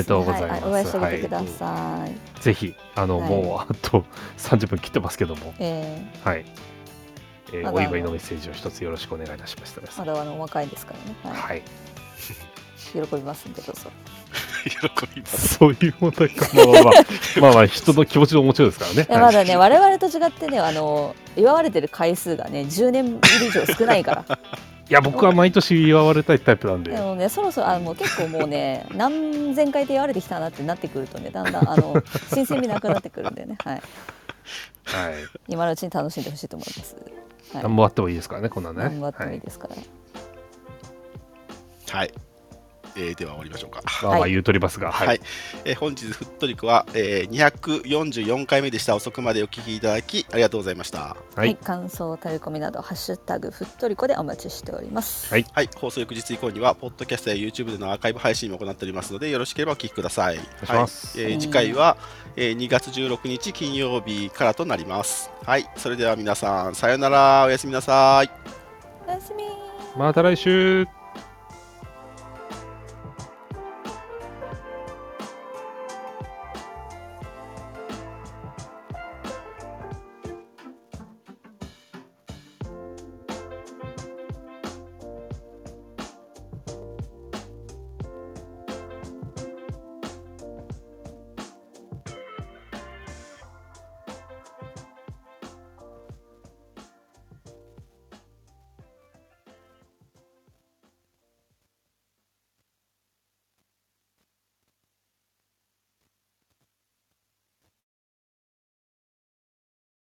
[0.05, 0.25] とう。
[0.25, 0.65] ございます。
[0.67, 3.31] お会いしてあげてください、ぜひ、あの、はい。
[3.31, 4.05] もうあと
[4.39, 6.45] 30分切ってますけども、えはい。
[7.53, 10.95] えーお祝いのメッセージを一つよろしくお願いいたしましたー、まだあのお若いですか
[11.25, 11.51] らね、はい。
[11.51, 11.63] はい。
[12.93, 13.91] 喜びますんでどうぞ。
[14.67, 15.55] 喜びます。
[15.55, 16.49] そういう問題か。
[16.55, 16.93] まあまあまあ、
[17.41, 19.07] まあまあ、人の気持ちの持ちようですからね。
[19.09, 24.39] まだね、我々と違ってねあの祝われてる回数がね10年以上少ないから
[24.89, 26.93] いや、僕は毎年祝われたいタイプなんで。
[26.93, 32.01] で、もねそろそろあもう結構もうね 何千回で祝われてきたなってなってくるとねだんだんあの
[32.33, 33.57] 新鮮味なくなってくるんだよね。
[33.65, 33.83] はい。
[34.85, 35.15] はい。
[35.49, 36.97] 今のうちに楽しんでほしいと思います、
[37.53, 38.85] はい、何もあってもいいですからね、こんなんね。
[38.85, 39.75] 頑張ってもいいはいですから、
[41.99, 42.13] はい。
[42.97, 43.83] えーでは終わりましょうか。
[44.03, 45.21] まあまあ言うとりますが、はい、はい。
[45.65, 48.97] えー本日ふっとりこは、えー、244回目でした。
[48.97, 50.99] 遅くまでお聞きいただきありがとうございました。
[51.01, 51.51] ははい。
[51.53, 55.33] い、感想タレコミなどハッシュタグふっとりこでお待ちしております。
[55.33, 55.47] はい。
[55.53, 55.71] はい。
[55.77, 60.37] 放送翌日以降にはポッドキャストや YouTube でのアーカイブ配信も行っておりますのでよろしければお聞きください。
[60.37, 61.19] 願いします。
[61.19, 61.33] はい。
[61.33, 61.97] えー次回は、
[62.37, 65.31] えー2月16日金曜日からとなります。
[65.45, 65.69] はい。
[65.77, 67.45] それでは皆さんさようなら。
[67.47, 68.31] おやすみなさい。
[69.07, 69.45] おやすみ。
[69.97, 70.87] また来週